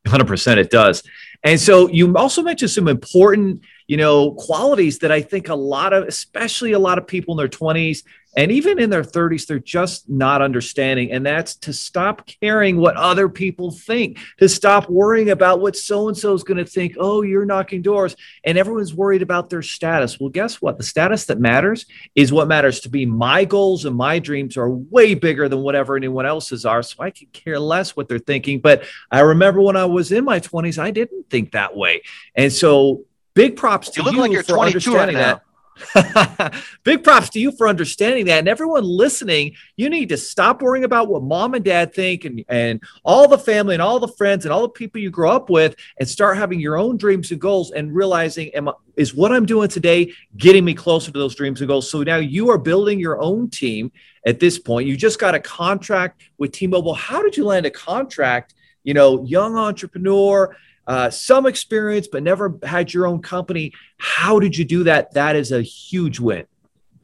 [0.06, 1.02] 100% it does.
[1.44, 5.92] And so you also mentioned some important, you know, qualities that I think a lot
[5.92, 8.02] of, especially a lot of people in their 20s
[8.36, 11.12] and even in their 30s, they're just not understanding.
[11.12, 16.08] And that's to stop caring what other people think, to stop worrying about what so
[16.08, 16.96] and so is going to think.
[16.98, 18.16] Oh, you're knocking doors.
[18.44, 20.18] And everyone's worried about their status.
[20.18, 20.78] Well, guess what?
[20.78, 23.06] The status that matters is what matters to be.
[23.06, 26.82] My goals and my dreams are way bigger than whatever anyone else's are.
[26.82, 28.60] So I can care less what they're thinking.
[28.60, 32.02] But I remember when I was in my 20s, I didn't think that way.
[32.34, 35.44] And so big props to you, look you like you're for understanding right that.
[36.84, 38.38] Big props to you for understanding that.
[38.38, 42.44] And everyone listening, you need to stop worrying about what mom and dad think and,
[42.48, 45.50] and all the family and all the friends and all the people you grow up
[45.50, 49.46] with and start having your own dreams and goals and realizing, am, is what I'm
[49.46, 51.90] doing today getting me closer to those dreams and goals?
[51.90, 53.90] So now you are building your own team
[54.26, 54.86] at this point.
[54.86, 56.94] You just got a contract with T Mobile.
[56.94, 58.54] How did you land a contract?
[58.84, 60.54] You know, young entrepreneur
[60.86, 63.72] uh, some experience, but never had your own company.
[63.98, 65.14] How did you do that?
[65.14, 66.46] That is a huge win.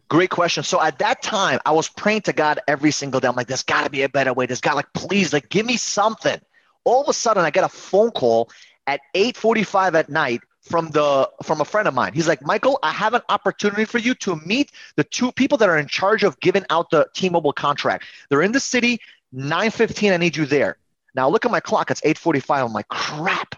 [0.08, 0.64] Great question.
[0.64, 3.28] So at that time, I was praying to God every single day.
[3.28, 4.46] I'm like, there's got to be a better way.
[4.46, 6.40] There's got like, please, like, give me something.
[6.84, 8.50] All of a sudden, I get a phone call
[8.86, 12.12] at 8:45 at night from the from a friend of mine.
[12.12, 15.68] He's like, Michael, I have an opportunity for you to meet the two people that
[15.68, 18.04] are in charge of giving out the T-Mobile contract.
[18.28, 19.00] They're in the city.
[19.32, 20.12] 9:15.
[20.12, 20.76] I need you there.
[21.14, 21.90] Now look at my clock.
[21.90, 22.66] It's 8:45.
[22.66, 23.54] I'm like, crap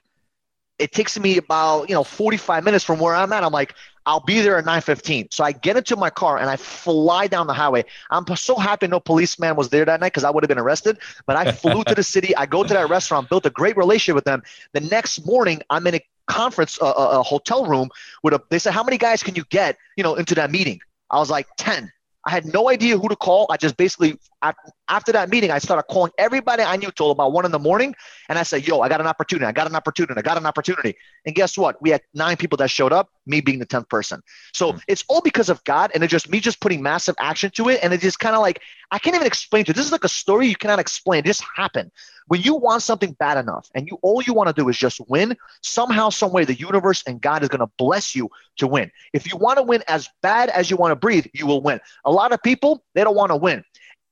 [0.78, 3.44] it takes me about you know 45 minutes from where i'm at.
[3.44, 6.56] I'm like i'll be there at 9.15 so i get into my car and i
[6.56, 7.84] fly down the highway.
[8.10, 10.98] I'm so happy no policeman was there that night because i would have been arrested.
[11.26, 12.36] But i flew to the city.
[12.36, 14.42] I go to that restaurant built a great relationship with them.
[14.72, 17.90] The next morning i'm in a conference a, a hotel room
[18.22, 20.80] with a they said how many guys can you get you know into that meeting?
[21.10, 21.92] I was like 10
[22.24, 23.46] I had no idea who to call.
[23.50, 24.18] I just basically,
[24.88, 27.94] after that meeting, I started calling everybody I knew till about one in the morning.
[28.28, 29.46] And I said, Yo, I got an opportunity.
[29.46, 30.18] I got an opportunity.
[30.18, 30.96] I got an opportunity.
[31.24, 31.80] And guess what?
[31.80, 34.22] We had nine people that showed up, me being the 10th person.
[34.52, 34.78] So mm-hmm.
[34.88, 35.92] it's all because of God.
[35.94, 37.80] And it's just me just putting massive action to it.
[37.82, 39.74] And it just kind of like, I can't even explain to you.
[39.74, 41.20] This is like a story you cannot explain.
[41.20, 41.90] It just happened.
[42.28, 45.00] When you want something bad enough and you all you want to do is just
[45.08, 48.90] win, somehow, some way, the universe and God is going to bless you to win.
[49.12, 51.80] If you want to win as bad as you want to breathe, you will win.
[52.04, 53.64] A lot of people, they don't want to win.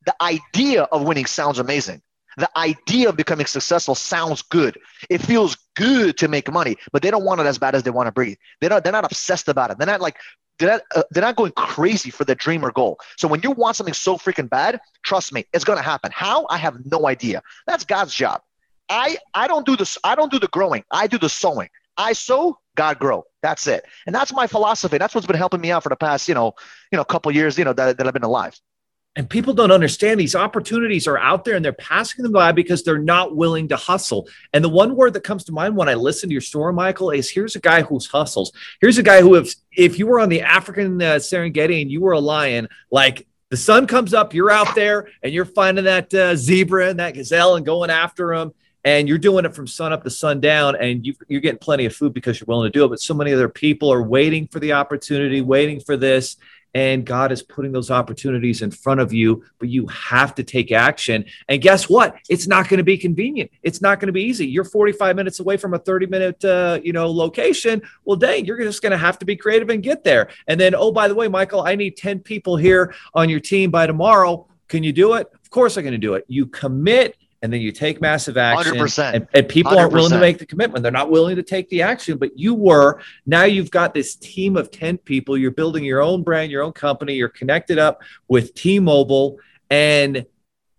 [0.06, 2.02] The idea of winning sounds amazing.
[2.36, 4.78] The idea of becoming successful sounds good.
[5.10, 7.90] It feels good to make money, but they don't want it as bad as they
[7.90, 8.38] want to breathe.
[8.60, 9.78] They're not, they're not obsessed about it.
[9.78, 10.16] They're not like
[10.58, 12.98] they're not, uh, they're not going crazy for the dream or goal.
[13.16, 16.12] So when you want something so freaking bad, trust me, it's going to happen.
[16.14, 16.46] How?
[16.50, 17.42] I have no idea.
[17.66, 18.42] That's God's job.
[18.88, 19.98] I I don't do this.
[20.04, 20.84] I don't do the growing.
[20.90, 21.68] I do the sowing.
[21.96, 23.24] I sow, God grow.
[23.42, 23.84] That's it.
[24.06, 24.98] And that's my philosophy.
[24.98, 26.54] That's what's been helping me out for the past, you know,
[26.90, 28.58] you know, couple years, you know, that, that I've been alive.
[29.16, 32.84] And people don't understand these opportunities are out there and they're passing them by because
[32.84, 34.28] they're not willing to hustle.
[34.52, 37.10] And the one word that comes to mind when I listen to your story, Michael,
[37.10, 38.52] is here's a guy who's hustles.
[38.80, 42.00] Here's a guy who, if, if you were on the African uh, Serengeti and you
[42.00, 46.14] were a lion, like the sun comes up, you're out there and you're finding that
[46.14, 48.54] uh, zebra and that gazelle and going after them.
[48.84, 51.84] And you're doing it from sun up to sun down, and you, you're getting plenty
[51.84, 52.88] of food because you're willing to do it.
[52.88, 56.38] But so many other people are waiting for the opportunity, waiting for this
[56.74, 60.72] and God is putting those opportunities in front of you, but you have to take
[60.72, 61.24] action.
[61.48, 62.16] And guess what?
[62.28, 63.50] It's not going to be convenient.
[63.62, 64.46] It's not going to be easy.
[64.46, 67.82] You're 45 minutes away from a 30 minute, uh, you know, location.
[68.04, 70.28] Well, dang, you're just going to have to be creative and get there.
[70.46, 73.70] And then, oh, by the way, Michael, I need 10 people here on your team
[73.70, 74.46] by tomorrow.
[74.68, 75.28] Can you do it?
[75.42, 76.24] Of course, I'm going to do it.
[76.28, 79.14] You commit and then you take massive action 100%.
[79.14, 80.82] And, and people are not willing to make the commitment.
[80.82, 83.00] They're not willing to take the action but you were.
[83.26, 85.36] Now you've got this team of 10 people.
[85.36, 87.14] You're building your own brand your own company.
[87.14, 89.38] You're connected up with t-mobile.
[89.70, 90.26] And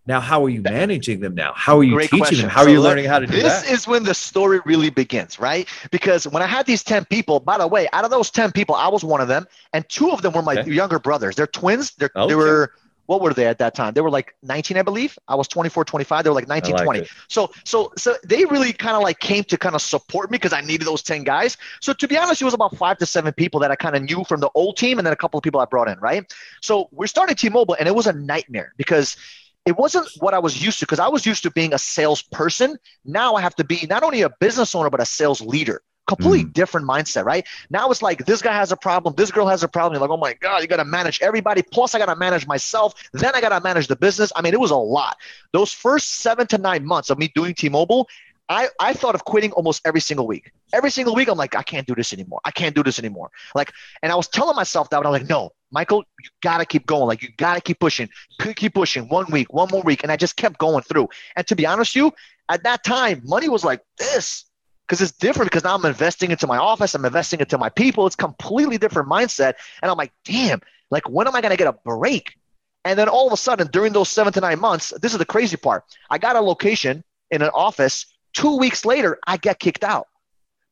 [0.06, 1.52] now how are you managing them now?
[1.54, 2.40] How are you Great teaching question.
[2.42, 2.50] them?
[2.50, 3.62] How so are you learning how to do this that?
[3.62, 5.68] this is when the story really begins right?
[5.90, 8.74] Because when i had these 10 people by the way out of those 10 people
[8.74, 10.70] i was one of them and two of them were my okay.
[10.70, 11.36] younger brothers.
[11.36, 11.92] They're twins.
[11.94, 12.28] They're, okay.
[12.28, 12.72] they were
[13.12, 13.92] what were they at that time?
[13.92, 15.18] They were like 19, I believe.
[15.28, 16.24] I was 24, 25.
[16.24, 17.00] They were like 19, like 20.
[17.00, 17.08] It.
[17.28, 20.54] So, so, so they really kind of like came to kind of support me because
[20.54, 21.58] I needed those 10 guys.
[21.82, 24.02] So to be honest, it was about five to seven people that I kind of
[24.02, 26.24] knew from the old team and then a couple of people I brought in, right?
[26.62, 29.18] So we're starting T-Mobile and it was a nightmare because
[29.66, 32.78] it wasn't what I was used to because I was used to being a salesperson.
[33.04, 36.44] Now I have to be not only a business owner, but a sales leader completely
[36.44, 36.52] mm.
[36.52, 37.46] different mindset, right?
[37.70, 39.94] Now it's like this guy has a problem, this girl has a problem.
[39.94, 41.62] You're like, oh my God, you got to manage everybody.
[41.62, 42.94] Plus, I got to manage myself.
[43.12, 44.32] Then I got to manage the business.
[44.34, 45.16] I mean, it was a lot.
[45.52, 48.08] Those first seven to nine months of me doing T Mobile,
[48.48, 50.52] I, I thought of quitting almost every single week.
[50.72, 52.40] Every single week, I'm like, I can't do this anymore.
[52.44, 53.30] I can't do this anymore.
[53.54, 56.86] Like, and I was telling myself that, but I'm like, no, Michael, you gotta keep
[56.86, 57.06] going.
[57.06, 58.10] Like, you gotta keep pushing,
[58.56, 59.08] keep pushing.
[59.08, 61.08] One week, one more week, and I just kept going through.
[61.36, 62.12] And to be honest, with you
[62.50, 64.44] at that time, money was like this
[64.92, 68.06] because it's different because now I'm investing into my office, I'm investing into my people.
[68.06, 69.54] It's completely different mindset.
[69.80, 72.36] And I'm like, damn, like when am I gonna get a break?
[72.84, 75.24] And then all of a sudden, during those seven to nine months, this is the
[75.24, 75.84] crazy part.
[76.10, 78.04] I got a location in an office.
[78.34, 80.08] Two weeks later, I get kicked out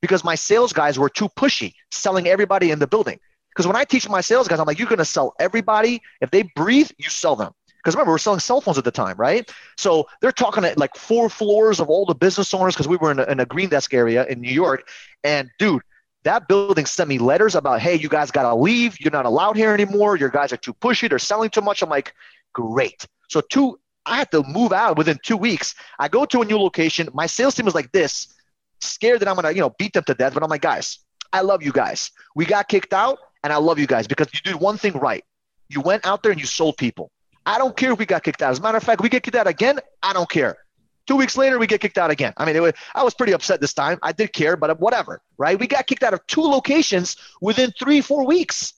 [0.02, 3.18] because my sales guys were too pushy, selling everybody in the building.
[3.48, 6.02] Because when I teach my sales guys, I'm like, you're going to sell everybody.
[6.20, 7.54] If they breathe, you sell them.
[7.82, 9.50] Because remember, we're selling cell phones at the time, right?
[9.76, 13.10] So they're talking at like four floors of all the business owners because we were
[13.10, 14.88] in a, in a green desk area in New York.
[15.24, 15.82] And dude,
[16.24, 19.00] that building sent me letters about, hey, you guys got to leave.
[19.00, 20.16] You're not allowed here anymore.
[20.16, 21.08] Your guys are too pushy.
[21.08, 21.82] They're selling too much.
[21.82, 22.14] I'm like,
[22.52, 23.06] great.
[23.28, 25.74] So two, I had to move out within two weeks.
[25.98, 27.08] I go to a new location.
[27.14, 28.34] My sales team is like this,
[28.80, 30.34] scared that I'm gonna, you know, beat them to death.
[30.34, 30.98] But I'm like, guys,
[31.32, 32.10] I love you guys.
[32.34, 35.24] We got kicked out, and I love you guys because you did one thing right.
[35.68, 37.10] You went out there and you sold people.
[37.46, 38.50] I don't care if we got kicked out.
[38.50, 39.80] As a matter of fact, we get kicked out again.
[40.02, 40.58] I don't care.
[41.06, 42.32] Two weeks later, we get kicked out again.
[42.36, 43.98] I mean, it was, I was pretty upset this time.
[44.02, 45.58] I did care, but whatever, right?
[45.58, 48.74] We got kicked out of two locations within three, four weeks.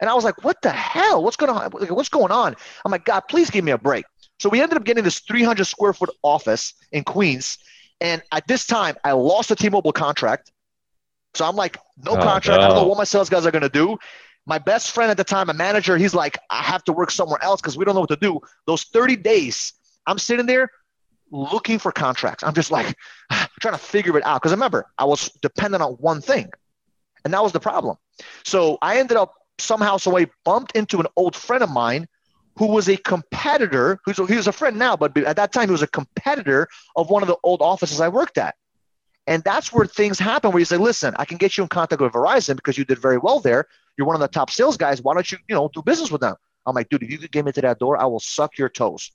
[0.00, 1.22] And I was like, what the hell?
[1.22, 1.70] What's going on?
[1.70, 2.56] What's going on?
[2.84, 4.04] I'm like, God, please give me a break.
[4.40, 7.58] So we ended up getting this 300 square foot office in Queens.
[8.00, 10.50] And at this time, I lost the T-Mobile contract.
[11.34, 12.60] So I'm like, no oh, contract.
[12.60, 12.64] No.
[12.64, 13.98] I don't know what my sales guys are going to do.
[14.46, 17.42] My best friend at the time, a manager, he's like, I have to work somewhere
[17.42, 18.40] else because we don't know what to do.
[18.66, 19.72] Those 30 days,
[20.06, 20.70] I'm sitting there
[21.30, 22.42] looking for contracts.
[22.44, 22.96] I'm just like
[23.60, 24.42] trying to figure it out.
[24.42, 26.50] Because remember, I was dependent on one thing.
[27.24, 27.96] And that was the problem.
[28.44, 32.06] So I ended up somehow, some way, bumped into an old friend of mine
[32.56, 34.00] who was a competitor.
[34.04, 37.10] Who's he was a friend now, but at that time he was a competitor of
[37.10, 38.56] one of the old offices I worked at.
[39.26, 42.02] And that's where things happen where you say, listen, I can get you in contact
[42.02, 43.68] with Verizon because you did very well there.
[43.96, 45.02] You're one of the top sales guys.
[45.02, 46.34] Why don't you, you know, do business with them?
[46.66, 48.68] I'm like, dude, if you could get me to that door, I will suck your
[48.68, 49.10] toes.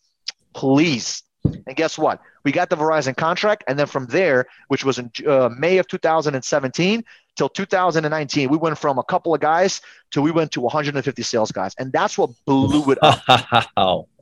[0.53, 1.23] Please.
[1.43, 2.19] And guess what?
[2.43, 3.63] We got the Verizon contract.
[3.67, 7.03] And then from there, which was in uh, May of 2017
[7.35, 11.51] till 2019, we went from a couple of guys to we went to 150 sales
[11.51, 11.73] guys.
[11.79, 14.07] And that's what blew it up.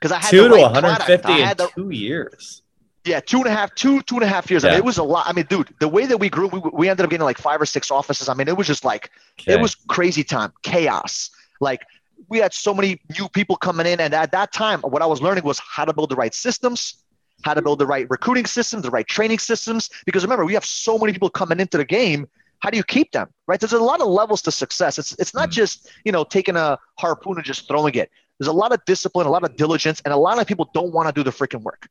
[0.00, 2.62] Because I had two to 150 in the, two years.
[3.08, 4.62] Yeah, two and a half, two, two and a half years.
[4.62, 4.70] Yeah.
[4.70, 5.26] I mean, it was a lot.
[5.26, 7.60] I mean, dude, the way that we grew, we, we ended up getting like five
[7.60, 8.28] or six offices.
[8.28, 9.54] I mean, it was just like, okay.
[9.54, 11.30] it was crazy time, chaos.
[11.58, 11.86] Like,
[12.28, 13.98] we had so many new people coming in.
[14.00, 17.02] And at that time, what I was learning was how to build the right systems,
[17.42, 19.88] how to build the right recruiting systems, the right training systems.
[20.04, 22.28] Because remember, we have so many people coming into the game.
[22.58, 23.28] How do you keep them?
[23.46, 23.58] Right?
[23.58, 24.98] There's a lot of levels to success.
[24.98, 25.52] It's it's not mm.
[25.52, 28.10] just, you know, taking a harpoon and just throwing it.
[28.38, 30.92] There's a lot of discipline, a lot of diligence, and a lot of people don't
[30.92, 31.88] want to do the freaking work.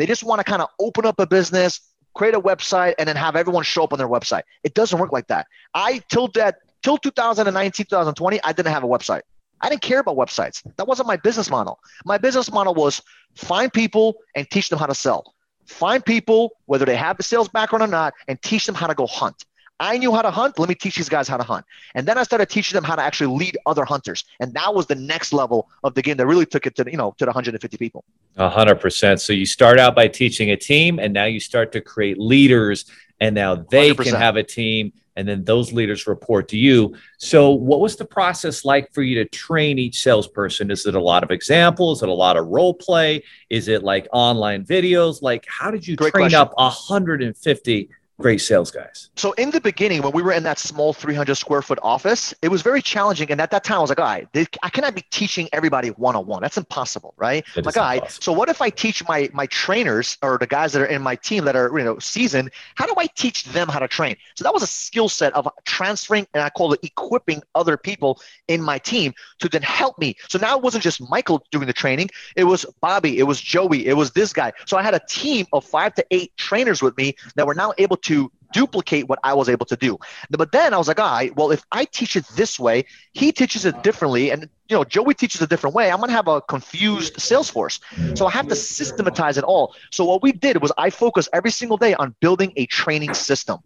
[0.00, 1.78] They just want to kind of open up a business,
[2.14, 4.44] create a website, and then have everyone show up on their website.
[4.64, 5.46] It doesn't work like that.
[5.74, 9.20] I till that till 2019, 2020, I didn't have a website.
[9.60, 10.62] I didn't care about websites.
[10.78, 11.78] That wasn't my business model.
[12.06, 13.02] My business model was
[13.34, 15.34] find people and teach them how to sell.
[15.66, 18.94] Find people, whether they have the sales background or not, and teach them how to
[18.94, 19.44] go hunt.
[19.80, 20.58] I knew how to hunt.
[20.58, 21.64] Let me teach these guys how to hunt.
[21.94, 24.24] And then I started teaching them how to actually lead other hunters.
[24.38, 26.98] And that was the next level of the game that really took it to, you
[26.98, 28.04] know, to the 150 people.
[28.36, 29.20] A hundred percent.
[29.20, 32.84] So you start out by teaching a team and now you start to create leaders
[33.20, 34.04] and now they 100%.
[34.04, 36.94] can have a team and then those leaders report to you.
[37.18, 40.70] So, what was the process like for you to train each salesperson?
[40.70, 41.98] Is it a lot of examples?
[41.98, 43.22] Is it a lot of role play?
[43.50, 45.20] Is it like online videos?
[45.20, 46.40] Like, how did you Great train question.
[46.40, 47.90] up 150
[48.20, 49.10] great sales guys?
[49.16, 52.48] So in the beginning, when we were in that small 300 square foot office, it
[52.48, 53.30] was very challenging.
[53.30, 54.28] And at that time, I was like, all right,
[54.62, 56.42] I cannot be teaching everybody one on one.
[56.42, 57.44] That's impossible, right?
[57.56, 60.72] It like, all right, so what if I teach my my trainers or the guys
[60.74, 62.50] that are in my team that are you know seasoned?
[62.74, 64.16] How do I teach them how to train?
[64.36, 68.20] So that was a skill set of transferring, and I call it equipping other people
[68.48, 70.16] in my team to then help me.
[70.28, 73.86] So now it wasn't just Michael doing the training; it was Bobby, it was Joey,
[73.86, 74.52] it was this guy.
[74.66, 77.72] So I had a team of five to eight trainers with me that were now
[77.78, 79.96] able to to duplicate what I was able to do.
[80.30, 83.30] But then I was like, all right, well, if I teach it this way, he
[83.30, 86.40] teaches it differently, and you know, Joey teaches a different way, I'm gonna have a
[86.40, 87.78] confused sales force.
[88.14, 89.74] So I have to systematize it all.
[89.92, 93.58] So what we did was I focused every single day on building a training system.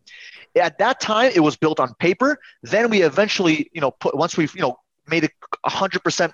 [0.56, 2.38] At that time, it was built on paper.
[2.62, 4.76] Then we eventually, you know, put once we've you know
[5.08, 5.32] made it
[5.66, 6.32] 100%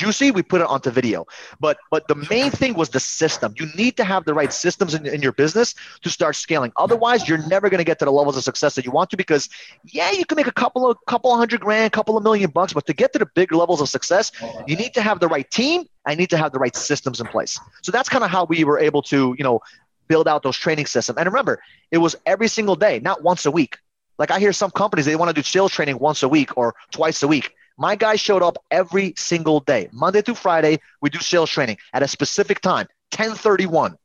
[0.00, 1.26] juicy, we put it onto video.
[1.60, 3.54] But but the main thing was the system.
[3.60, 6.72] You need to have the right systems in, in your business to start scaling.
[6.76, 9.16] Otherwise, you're never going to get to the levels of success that you want to
[9.16, 9.48] because
[9.84, 12.72] yeah, you can make a couple of couple of hundred grand, couple of million bucks,
[12.72, 14.32] but to get to the big levels of success,
[14.66, 15.84] you need to have the right team.
[16.06, 17.60] I need to have the right systems in place.
[17.82, 19.60] So that's kind of how we were able to, you know,
[20.08, 21.18] build out those training systems.
[21.18, 23.78] And remember, it was every single day, not once a week.
[24.18, 26.74] Like I hear some companies they want to do sales training once a week or
[26.90, 27.54] twice a week.
[27.80, 30.80] My guys showed up every single day, Monday through Friday.
[31.00, 33.96] We do sales training at a specific time, 1031.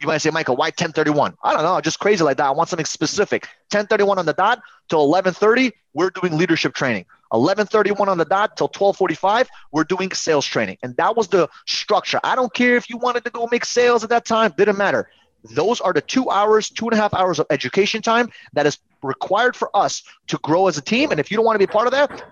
[0.00, 1.34] You might say, Michael, why 1031?
[1.42, 2.46] I don't know, just crazy like that.
[2.46, 3.46] I want something specific.
[3.72, 7.04] 1031 on the dot till 1130, we're doing leadership training.
[7.30, 10.78] 1131 on the dot till 1245, we're doing sales training.
[10.84, 12.20] And that was the structure.
[12.22, 15.10] I don't care if you wanted to go make sales at that time, didn't matter.
[15.50, 18.78] Those are the two hours, two and a half hours of education time that is
[19.02, 21.10] required for us to grow as a team.
[21.10, 22.22] And if you don't want to be part of that,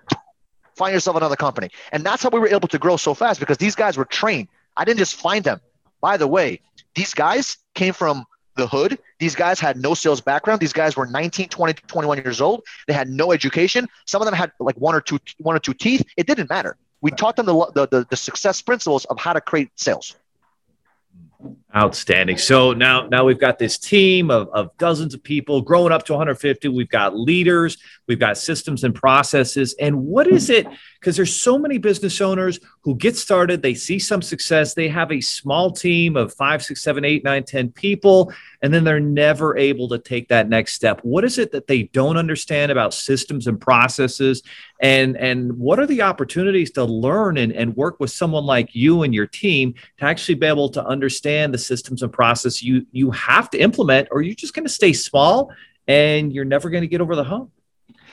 [0.80, 1.68] find yourself another company.
[1.92, 4.48] And that's how we were able to grow so fast because these guys were trained.
[4.78, 5.60] I didn't just find them.
[6.00, 6.60] By the way,
[6.94, 8.24] these guys came from
[8.56, 8.98] the hood.
[9.18, 10.60] These guys had no sales background.
[10.60, 12.62] These guys were 19, 20, 21 years old.
[12.86, 13.88] They had no education.
[14.06, 16.02] Some of them had like one or two, one or two teeth.
[16.16, 16.76] It didn't matter.
[17.02, 20.16] We taught them the, the, the, the success principles of how to create sales.
[21.76, 22.36] Outstanding.
[22.36, 26.12] So now, now we've got this team of, of dozens of people growing up to
[26.14, 26.66] 150.
[26.66, 27.78] We've got leaders,
[28.08, 29.76] we've got systems and processes.
[29.78, 30.66] And what is it?
[30.98, 35.12] Because there's so many business owners who get started, they see some success, they have
[35.12, 39.56] a small team of five, six, seven, eight, nine, ten people, and then they're never
[39.56, 40.98] able to take that next step.
[41.04, 44.42] What is it that they don't understand about systems and processes?
[44.80, 49.02] And and what are the opportunities to learn and, and work with someone like you
[49.02, 53.10] and your team to actually be able to understand the systems and process you you
[53.10, 55.52] have to implement, or you're just going to stay small
[55.86, 57.50] and you're never going to get over the hump.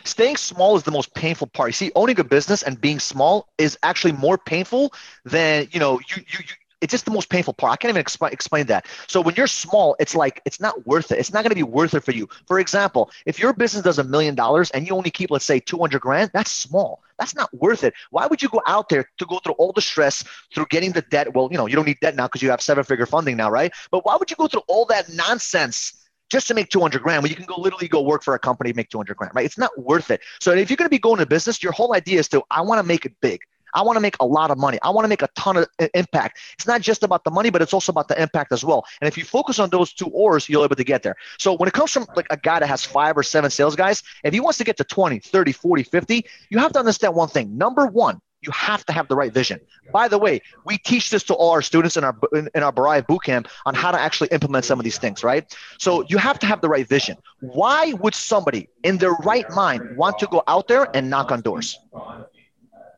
[0.03, 1.69] Staying small is the most painful part.
[1.69, 4.93] You see, owning a business and being small is actually more painful
[5.25, 5.99] than you know.
[5.99, 7.73] You you, you it's just the most painful part.
[7.73, 8.85] I can't even exp- explain that.
[9.07, 11.19] So when you're small, it's like it's not worth it.
[11.19, 12.29] It's not going to be worth it for you.
[12.45, 15.59] For example, if your business does a million dollars and you only keep, let's say,
[15.59, 17.01] 200 grand, that's small.
[17.17, 17.93] That's not worth it.
[18.11, 21.01] Why would you go out there to go through all the stress through getting the
[21.01, 21.33] debt?
[21.33, 23.49] Well, you know, you don't need debt now because you have seven figure funding now,
[23.49, 23.73] right?
[23.89, 26.03] But why would you go through all that nonsense?
[26.29, 28.73] just to make 200 grand when you can go literally go work for a company
[28.73, 31.19] make 200 grand right it's not worth it so if you're going to be going
[31.19, 33.39] to business your whole idea is to i want to make it big
[33.77, 34.79] I want to make a lot of money.
[34.81, 36.39] I want to make a ton of impact.
[36.53, 38.83] It's not just about the money, but it's also about the impact as well.
[38.99, 41.15] And if you focus on those two oars, you'll be able to get there.
[41.37, 44.01] So when it comes from like a guy that has five or seven sales guys,
[44.23, 47.29] if he wants to get to 20, 30, 40, 50, you have to understand one
[47.29, 47.55] thing.
[47.55, 49.59] Number one, you have to have the right vision.
[49.93, 52.71] By the way, we teach this to all our students in our in, in our
[52.71, 55.55] Barayev bootcamp on how to actually implement some of these things, right?
[55.77, 57.17] So you have to have the right vision.
[57.41, 61.41] Why would somebody in their right mind want to go out there and knock on
[61.41, 61.77] doors?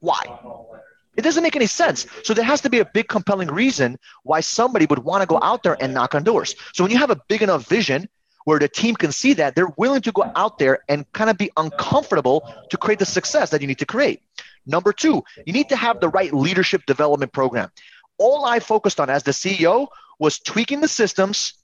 [0.01, 0.23] Why?
[1.19, 2.07] It doesn't make any sense.
[2.23, 5.37] So there has to be a big compelling reason why somebody would want to go
[5.43, 6.55] out there and knock on doors.
[6.71, 8.07] So when you have a big enough vision
[8.45, 11.37] where the team can see that, they're willing to go out there and kind of
[11.37, 14.21] be uncomfortable to create the success that you need to create.
[14.65, 17.69] Number two, you need to have the right leadership development program.
[18.17, 19.87] All I focused on as the CEO
[20.19, 21.55] was tweaking the systems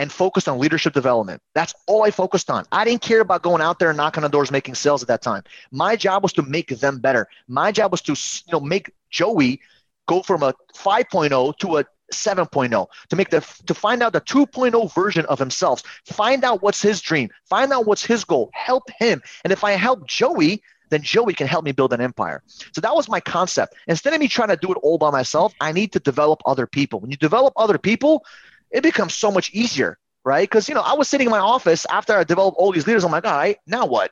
[0.00, 1.42] and focused on leadership development.
[1.54, 2.64] That's all I focused on.
[2.72, 5.20] I didn't care about going out there and knocking on doors, making sales at that
[5.20, 5.42] time.
[5.72, 7.28] My job was to make them better.
[7.48, 9.60] My job was to you know make Joey
[10.08, 11.84] go from a 5.0 to a
[12.14, 16.82] 7.0 to make the to find out the 2.0 version of himself find out what's
[16.82, 21.02] his dream find out what's his goal help him and if i help joey then
[21.02, 22.42] joey can help me build an empire
[22.72, 25.54] so that was my concept instead of me trying to do it all by myself
[25.60, 28.24] i need to develop other people when you develop other people
[28.70, 31.86] it becomes so much easier right because you know i was sitting in my office
[31.90, 34.10] after i developed all these leaders i'm like all right now what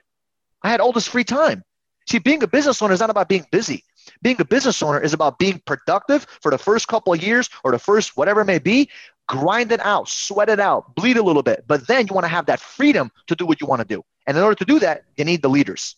[0.63, 1.63] i had all this free time
[2.09, 3.85] see being a business owner is not about being busy
[4.23, 7.73] being a business owner is about being productive for the first couple of years or
[7.73, 8.89] the first whatever it may be.
[9.27, 11.65] Grind it out, sweat it out, bleed a little bit.
[11.67, 14.03] But then you want to have that freedom to do what you want to do.
[14.27, 15.97] And in order to do that, you need the leaders.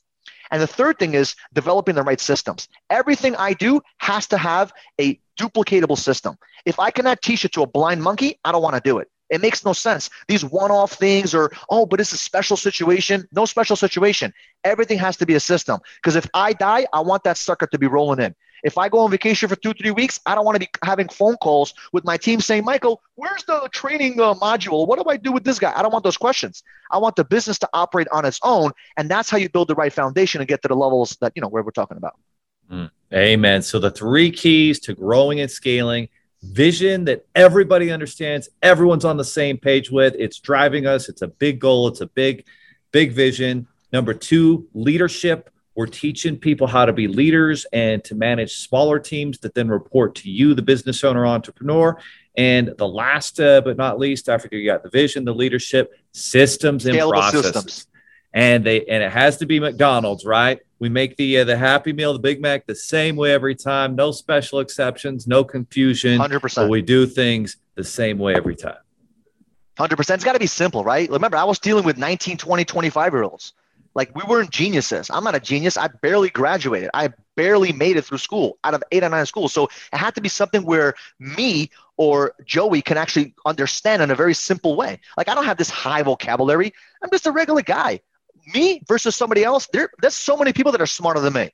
[0.51, 2.69] And the third thing is developing the right systems.
[2.89, 6.37] Everything I do has to have a duplicatable system.
[6.65, 9.09] If I cannot teach it to a blind monkey, I don't want to do it.
[9.31, 10.11] It makes no sense.
[10.27, 13.29] These one off things or, oh, but it's a special situation.
[13.33, 14.35] No special situation.
[14.65, 15.81] Everything has to be a system.
[15.97, 18.35] Because if I die, I want that sucker to be rolling in.
[18.63, 21.09] If I go on vacation for two, three weeks, I don't want to be having
[21.09, 24.87] phone calls with my team saying, Michael, where's the training uh, module?
[24.87, 25.73] What do I do with this guy?
[25.75, 26.63] I don't want those questions.
[26.91, 28.73] I want the business to operate on its own.
[28.97, 31.43] And that's how you build the right foundation and get to the levels that, you
[31.43, 32.17] know, where we're talking about.
[32.71, 32.91] Mm.
[33.13, 33.63] Amen.
[33.63, 36.09] So the three keys to growing and scaling
[36.43, 40.15] vision that everybody understands, everyone's on the same page with.
[40.19, 41.09] It's driving us.
[41.09, 41.89] It's a big goal.
[41.89, 42.47] It's a big,
[42.93, 43.67] big vision.
[43.93, 45.51] Number two, leadership.
[45.81, 50.15] We're teaching people how to be leaders and to manage smaller teams that then report
[50.17, 51.99] to you, the business owner, entrepreneur.
[52.37, 55.99] And the last uh, but not least, I after you got the vision, the leadership,
[56.13, 57.45] systems and Scalable processes.
[57.45, 57.87] Systems.
[58.35, 60.61] And they and it has to be McDonald's, right?
[60.81, 63.97] We make the uh, the Happy Meal, the Big Mac, the same way every time.
[63.97, 66.21] No special exceptions, no confusion.
[66.21, 66.69] Hundred percent.
[66.69, 68.77] We do things the same way every time.
[69.79, 70.19] Hundred percent.
[70.19, 71.09] It's got to be simple, right?
[71.09, 73.55] Remember, I was dealing with 19, 20, 25 year olds.
[74.01, 75.11] Like we weren't geniuses.
[75.11, 75.77] I'm not a genius.
[75.77, 76.91] I barely graduated.
[76.95, 79.53] I barely made it through school out of eight or nine schools.
[79.53, 84.15] So it had to be something where me or Joey can actually understand in a
[84.15, 85.01] very simple way.
[85.17, 86.73] Like I don't have this high vocabulary.
[87.03, 88.01] I'm just a regular guy
[88.55, 91.51] me versus somebody else, there, there's so many people that are smarter than me.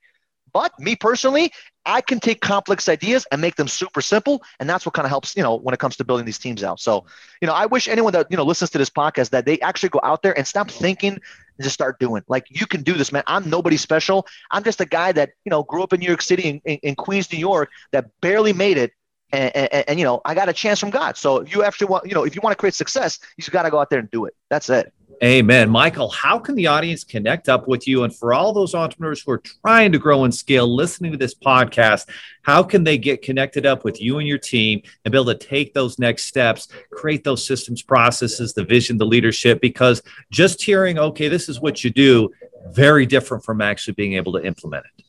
[0.52, 1.52] But me personally,
[1.84, 5.10] I can take complex ideas and make them super simple, and that's what kind of
[5.10, 6.80] helps, you know, when it comes to building these teams out.
[6.80, 7.04] So,
[7.42, 9.90] you know, I wish anyone that you know listens to this podcast that they actually
[9.90, 11.20] go out there and stop thinking
[11.58, 12.22] and just start doing.
[12.28, 13.22] Like you can do this, man.
[13.26, 14.26] I'm nobody special.
[14.50, 16.78] I'm just a guy that you know grew up in New York City, in, in,
[16.82, 18.92] in Queens, New York, that barely made it,
[19.32, 21.86] and, and, and, you know i got a chance from god so if you actually
[21.86, 23.90] want you know if you want to create success you just got to go out
[23.90, 24.92] there and do it that's it
[25.24, 25.70] Amen.
[25.70, 28.04] Michael, how can the audience connect up with you?
[28.04, 31.34] And for all those entrepreneurs who are trying to grow and scale, listening to this
[31.34, 32.06] podcast,
[32.42, 35.34] how can they get connected up with you and your team and be able to
[35.34, 39.62] take those next steps, create those systems, processes, the vision, the leadership?
[39.62, 42.30] Because just hearing, okay, this is what you do,
[42.66, 45.05] very different from actually being able to implement it.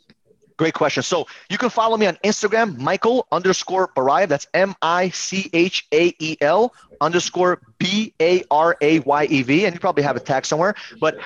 [0.58, 1.04] Great question.
[1.04, 4.28] So you can follow me on Instagram, Michael underscore Barayev.
[4.28, 9.42] That's M I C H A E L underscore B A R A Y E
[9.44, 9.66] V.
[9.66, 11.18] And you probably have a tag somewhere, but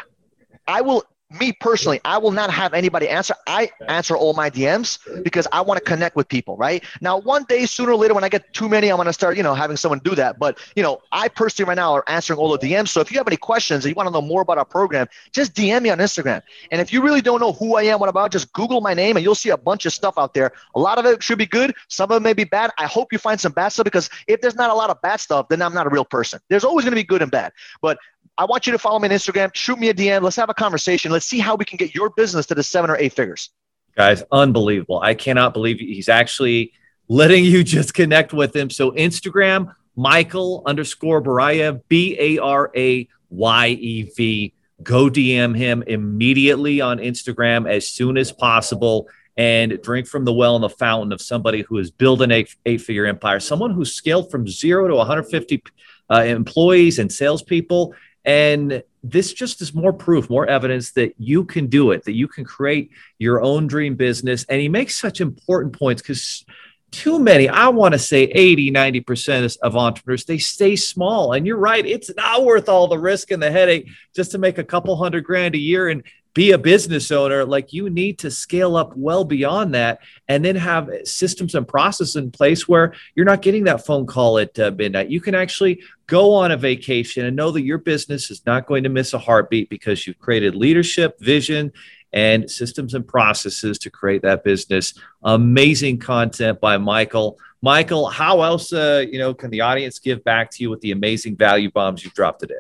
[0.67, 1.03] I will
[1.39, 3.33] me personally, I will not have anybody answer.
[3.47, 6.83] I answer all my DMs because I want to connect with people, right?
[6.99, 9.37] Now, one day, sooner or later, when I get too many, I'm going to start,
[9.37, 10.39] you know, having someone do that.
[10.39, 12.89] But, you know, I personally right now are answering all the DMs.
[12.89, 15.07] So if you have any questions and you want to know more about our program,
[15.31, 16.41] just DM me on Instagram.
[16.71, 18.93] And if you really don't know who I am, what I'm about, just Google my
[18.93, 20.51] name and you'll see a bunch of stuff out there.
[20.75, 21.73] A lot of it should be good.
[21.87, 22.71] Some of it may be bad.
[22.77, 25.19] I hope you find some bad stuff because if there's not a lot of bad
[25.19, 26.39] stuff, then I'm not a real person.
[26.49, 27.53] There's always going to be good and bad.
[27.81, 27.97] But
[28.37, 30.21] I want you to follow me on Instagram, shoot me a DM.
[30.21, 31.11] Let's have a conversation.
[31.11, 33.49] Let's see how we can get your business to the seven or eight figures.
[33.95, 34.99] Guys, unbelievable.
[35.01, 36.73] I cannot believe he's actually
[37.07, 38.69] letting you just connect with him.
[38.69, 44.53] So, Instagram, Michael underscore Barayev, B A R A Y E V.
[44.81, 49.07] Go DM him immediately on Instagram as soon as possible
[49.37, 52.55] and drink from the well in the fountain of somebody who has built an eight,
[52.65, 55.63] eight figure empire, someone who scaled from zero to 150
[56.09, 57.93] uh, employees and salespeople
[58.23, 62.27] and this just is more proof, more evidence that you can do it, that you
[62.27, 64.45] can create your own dream business.
[64.47, 66.45] And he makes such important points because
[66.91, 71.33] too many, I want to say 80, 90% of entrepreneurs, they stay small.
[71.33, 74.57] And you're right, it's not worth all the risk and the headache just to make
[74.57, 75.89] a couple hundred grand a year.
[75.89, 76.03] And
[76.33, 80.55] be a business owner, like you need to scale up well beyond that and then
[80.55, 84.71] have systems and processes in place where you're not getting that phone call at uh,
[84.77, 85.09] midnight.
[85.09, 88.83] You can actually go on a vacation and know that your business is not going
[88.83, 91.71] to miss a heartbeat because you've created leadership, vision,
[92.13, 94.93] and systems and processes to create that business.
[95.23, 97.37] Amazing content by Michael.
[97.61, 100.91] Michael, how else, uh, you know, can the audience give back to you with the
[100.91, 102.55] amazing value bombs you've dropped today?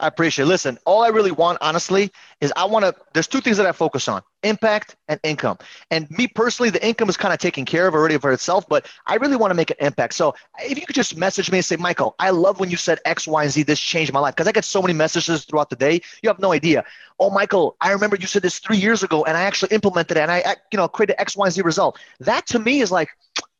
[0.00, 0.48] I appreciate it.
[0.48, 2.94] Listen, all I really want, honestly, is I want to.
[3.14, 5.58] There's two things that I focus on impact and income.
[5.90, 8.86] And me personally, the income is kind of taken care of already for itself, but
[9.06, 10.14] I really want to make an impact.
[10.14, 13.00] So if you could just message me and say, Michael, I love when you said
[13.04, 14.34] X, Y, and Z, this changed my life.
[14.34, 16.00] Because I get so many messages throughout the day.
[16.22, 16.84] You have no idea.
[17.18, 20.20] Oh, Michael, I remember you said this three years ago and I actually implemented it
[20.20, 21.98] and I, you know, created X, Y, and Z result.
[22.20, 23.08] That to me is like,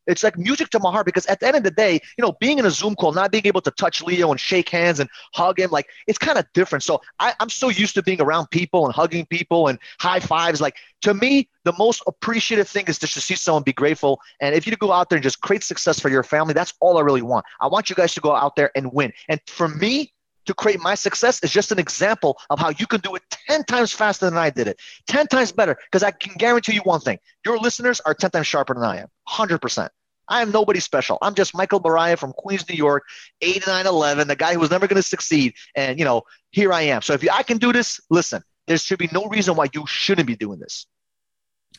[0.06, 2.32] it's like music to my heart because at the end of the day, you know,
[2.40, 5.08] being in a Zoom call, not being able to touch Leo and shake hands and
[5.34, 6.82] hug him, like it's kind of different.
[6.82, 10.60] So I, I'm so used to being around people and hugging people and high fives.
[10.60, 14.20] Like to me, the most appreciative thing is just to see someone be grateful.
[14.40, 16.98] And if you go out there and just create success for your family, that's all
[16.98, 17.44] I really want.
[17.60, 19.12] I want you guys to go out there and win.
[19.28, 20.12] And for me,
[20.46, 23.64] to create my success is just an example of how you can do it 10
[23.64, 25.76] times faster than I did it, 10 times better.
[25.90, 28.98] Because I can guarantee you one thing your listeners are 10 times sharper than I
[28.98, 29.88] am, 100%.
[30.28, 31.18] I am nobody special.
[31.22, 33.04] I'm just Michael Barayev from Queens, New York,
[33.42, 35.54] 8911, the guy who was never going to succeed.
[35.76, 37.02] And, you know, here I am.
[37.02, 39.84] So if you, I can do this, listen, there should be no reason why you
[39.86, 40.86] shouldn't be doing this.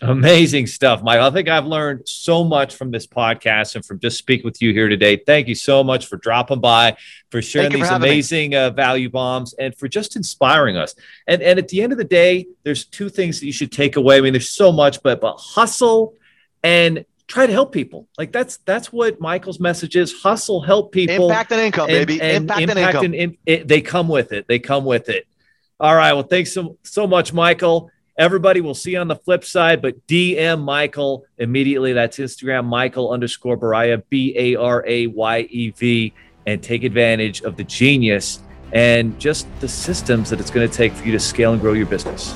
[0.01, 1.25] Amazing stuff, Michael.
[1.25, 4.71] I think I've learned so much from this podcast and from just speaking with you
[4.71, 5.17] here today.
[5.17, 6.97] Thank you so much for dropping by,
[7.31, 10.93] for sharing these amazing uh, value bombs, and for just inspiring us.
[11.25, 13.95] And and at the end of the day, there's two things that you should take
[13.95, 14.17] away.
[14.17, 16.13] I mean, there's so much, but but hustle
[16.63, 18.07] and try to help people.
[18.17, 22.21] Like that's that's what Michael's message is: hustle, help people, impact and income, and, baby,
[22.21, 23.05] and impact, impact, and income.
[23.05, 24.47] And in, it, they come with it.
[24.47, 25.27] They come with it.
[25.79, 26.13] All right.
[26.13, 27.91] Well, thanks so so much, Michael.
[28.17, 31.93] Everybody will see on the flip side, but DM Michael immediately.
[31.93, 36.13] That's Instagram, Michael underscore Barayev, B A R A Y E V,
[36.47, 38.41] and take advantage of the genius
[38.73, 41.73] and just the systems that it's going to take for you to scale and grow
[41.73, 42.35] your business.